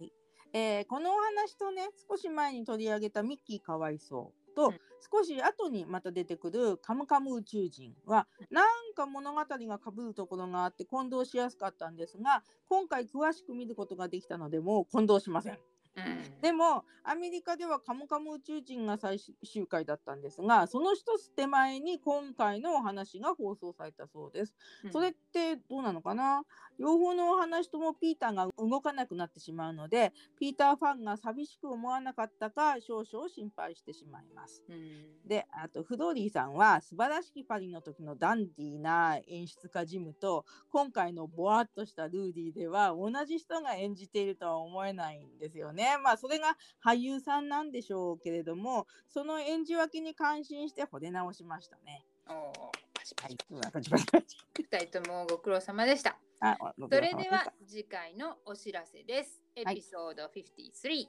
[0.00, 0.12] い。
[0.52, 4.80] えーこのお話とね少し前に取り上げたミッキーかわいそうと、うん。
[5.12, 15.58] 少し後にまた出てくるカムカム宇宙人はなんか物語が被るところがあって混同しやすかったんですが今回詳しく見ることができたのでもう混同しません。
[15.96, 24.54] うんでもアメリカでは「カムカム宇宙人」が最終回だったんですがその一つ手前に今回のお話が放送されたそうです。
[24.92, 26.44] それってどうなのかな？
[26.78, 34.62] 両方のお話ともピーターが動かなくなってしまうのでピーターファンが寂しく思わなかったか少々心配してしまいます。
[34.68, 45.83] うんであとフドーリーさんは素晴らしきパリの時のダンディーな演出家ジムと今回のボワっとしたルーディーでは同じ人が演じているとは思えないんですよね。
[46.02, 52.04] まあそれが俳優さんなんでしょうけれどもその演じ分けに感心して惚れ直しましたね。
[52.26, 56.16] おーパチパチはい、パチパチパチ二人ともご苦労様でした。
[56.40, 59.40] あそれでは次回のお知らせです。
[59.56, 61.06] エピソード53。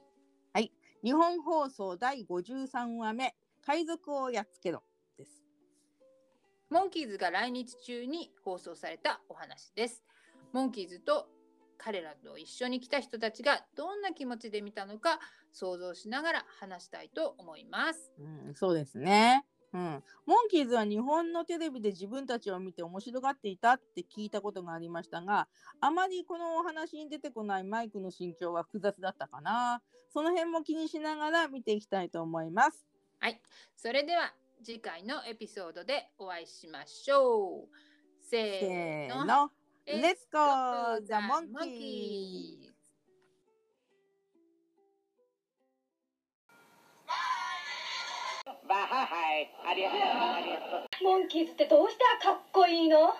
[1.02, 4.82] 日本放送第53話目海賊をやっつけろ
[5.16, 5.44] です。
[6.68, 10.02] モンキーズが来日中に放送されたお話です。
[10.52, 11.28] モンキーズと
[11.78, 15.18] 彼らと一緒に来た人たちがどんな気持ちで見たのか
[15.52, 18.12] 想像しながら話したいと思います。
[18.18, 19.44] うん、そうですね。
[19.72, 25.48] うん、モンキーズは日本のテレビで自分たちを見て面白がっていたって聞いたことがありましたが
[25.80, 32.86] あまりこのお話に出てこないマイクの心境は複雑だったかなその辺も気にしながら見ていきたいと思います
[33.18, 33.40] はい、
[33.76, 34.32] それでは
[34.62, 37.68] 次回のエピソードでお会いしましょう。
[38.20, 39.50] せせーの。
[39.88, 41.52] Let's go the the monkeys!
[41.52, 42.72] monkeys!
[48.68, 53.14] わはいありがとうありがとうモンキーズってどうしてかっこいいの？